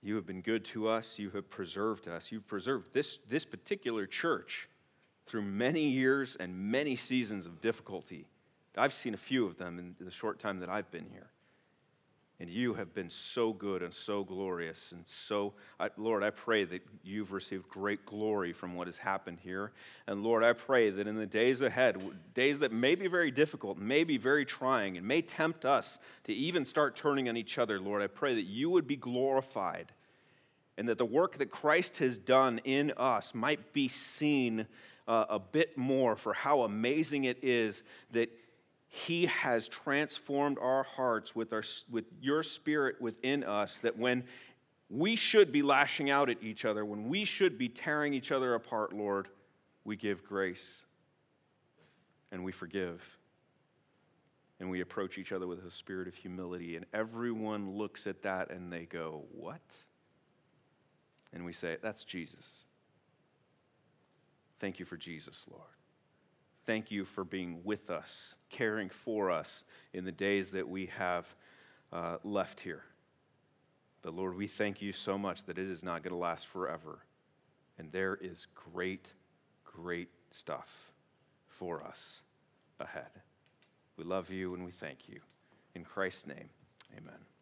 You 0.01 0.15
have 0.15 0.25
been 0.25 0.41
good 0.41 0.65
to 0.65 0.89
us. 0.89 1.17
You 1.17 1.29
have 1.29 1.49
preserved 1.49 2.09
us. 2.09 2.29
You've 2.29 2.45
preserved 2.45 2.91
this, 2.91 3.19
this 3.29 3.45
particular 3.45 4.05
church 4.05 4.67
through 5.25 5.43
many 5.43 5.87
years 5.87 6.35
and 6.35 6.53
many 6.53 6.97
seasons 6.97 7.45
of 7.45 7.61
difficulty. 7.61 8.27
I've 8.77 8.93
seen 8.93 9.13
a 9.13 9.17
few 9.17 9.45
of 9.45 9.57
them 9.57 9.79
in 9.79 9.95
the 10.03 10.11
short 10.11 10.39
time 10.39 10.59
that 10.59 10.67
I've 10.67 10.91
been 10.91 11.07
here. 11.09 11.29
And 12.43 12.51
you 12.51 12.73
have 12.73 12.93
been 12.93 13.09
so 13.09 13.53
good 13.53 13.81
and 13.81 13.93
so 13.93 14.25
glorious. 14.25 14.91
And 14.91 15.07
so, 15.07 15.53
I, 15.79 15.91
Lord, 15.95 16.23
I 16.23 16.29
pray 16.29 16.65
that 16.65 16.81
you've 17.01 17.31
received 17.31 17.69
great 17.69 18.05
glory 18.05 18.51
from 18.51 18.75
what 18.75 18.87
has 18.87 18.97
happened 18.97 19.37
here. 19.41 19.71
And 20.07 20.23
Lord, 20.23 20.43
I 20.43 20.51
pray 20.51 20.89
that 20.89 21.07
in 21.07 21.15
the 21.15 21.25
days 21.25 21.61
ahead, 21.61 22.03
days 22.33 22.59
that 22.59 22.73
may 22.73 22.95
be 22.95 23.07
very 23.07 23.31
difficult, 23.31 23.77
may 23.77 24.03
be 24.03 24.17
very 24.17 24.43
trying, 24.43 24.97
and 24.97 25.07
may 25.07 25.21
tempt 25.21 25.63
us 25.63 25.99
to 26.25 26.33
even 26.33 26.65
start 26.65 26.97
turning 26.97 27.29
on 27.29 27.37
each 27.37 27.57
other, 27.57 27.79
Lord, 27.79 28.01
I 28.01 28.07
pray 28.07 28.35
that 28.35 28.41
you 28.41 28.69
would 28.71 28.87
be 28.87 28.97
glorified 28.97 29.93
and 30.77 30.89
that 30.89 30.97
the 30.97 31.05
work 31.05 31.37
that 31.37 31.49
Christ 31.49 31.99
has 31.99 32.17
done 32.17 32.59
in 32.65 32.91
us 32.97 33.33
might 33.33 33.71
be 33.71 33.87
seen 33.87 34.67
uh, 35.07 35.27
a 35.29 35.39
bit 35.39 35.77
more 35.77 36.17
for 36.17 36.33
how 36.33 36.63
amazing 36.63 37.23
it 37.23 37.41
is 37.41 37.85
that 38.11 38.29
he 38.95 39.25
has 39.25 39.67
transformed 39.67 40.59
our 40.59 40.83
hearts 40.83 41.35
with, 41.35 41.51
our, 41.51 41.63
with 41.89 42.05
your 42.21 42.43
spirit 42.43 43.01
within 43.01 43.43
us, 43.43 43.79
that 43.79 43.97
when 43.97 44.23
we 44.87 45.15
should 45.15 45.51
be 45.51 45.63
lashing 45.63 46.11
out 46.11 46.29
at 46.29 46.43
each 46.43 46.63
other, 46.63 46.85
when 46.85 47.09
we 47.09 47.25
should 47.25 47.57
be 47.57 47.67
tearing 47.67 48.13
each 48.13 48.31
other 48.31 48.53
apart, 48.53 48.93
Lord, 48.93 49.29
we 49.83 49.95
give 49.95 50.23
grace 50.23 50.85
and 52.31 52.43
we 52.43 52.51
forgive. 52.51 53.01
And 54.59 54.69
we 54.69 54.81
approach 54.81 55.17
each 55.17 55.31
other 55.31 55.47
with 55.47 55.65
a 55.65 55.71
spirit 55.71 56.07
of 56.07 56.13
humility. 56.13 56.75
And 56.77 56.85
everyone 56.93 57.71
looks 57.71 58.05
at 58.05 58.21
that 58.21 58.51
and 58.51 58.71
they 58.71 58.85
go, 58.85 59.23
What? 59.31 59.59
And 61.33 61.43
we 61.43 61.51
say, 61.51 61.77
That's 61.81 62.03
Jesus. 62.03 62.63
Thank 64.59 64.77
you 64.77 64.85
for 64.85 64.97
Jesus, 64.97 65.47
Lord. 65.49 65.82
Thank 66.65 66.91
you 66.91 67.05
for 67.05 67.23
being 67.23 67.61
with 67.63 67.89
us, 67.89 68.35
caring 68.49 68.89
for 68.89 69.29
us 69.29 69.65
in 69.93 70.05
the 70.05 70.11
days 70.11 70.51
that 70.51 70.67
we 70.67 70.87
have 70.97 71.25
uh, 71.91 72.17
left 72.23 72.61
here. 72.61 72.83
But 74.01 74.15
Lord, 74.15 74.35
we 74.35 74.47
thank 74.47 74.81
you 74.81 74.93
so 74.93 75.17
much 75.17 75.45
that 75.45 75.57
it 75.57 75.69
is 75.69 75.83
not 75.83 76.03
going 76.03 76.11
to 76.11 76.17
last 76.17 76.47
forever. 76.47 76.99
And 77.77 77.91
there 77.91 78.17
is 78.21 78.47
great, 78.53 79.07
great 79.63 80.09
stuff 80.31 80.69
for 81.47 81.83
us 81.83 82.21
ahead. 82.79 83.09
We 83.97 84.03
love 84.03 84.29
you 84.29 84.53
and 84.53 84.65
we 84.65 84.71
thank 84.71 85.07
you. 85.07 85.19
In 85.75 85.83
Christ's 85.83 86.27
name, 86.27 86.49
amen. 86.97 87.32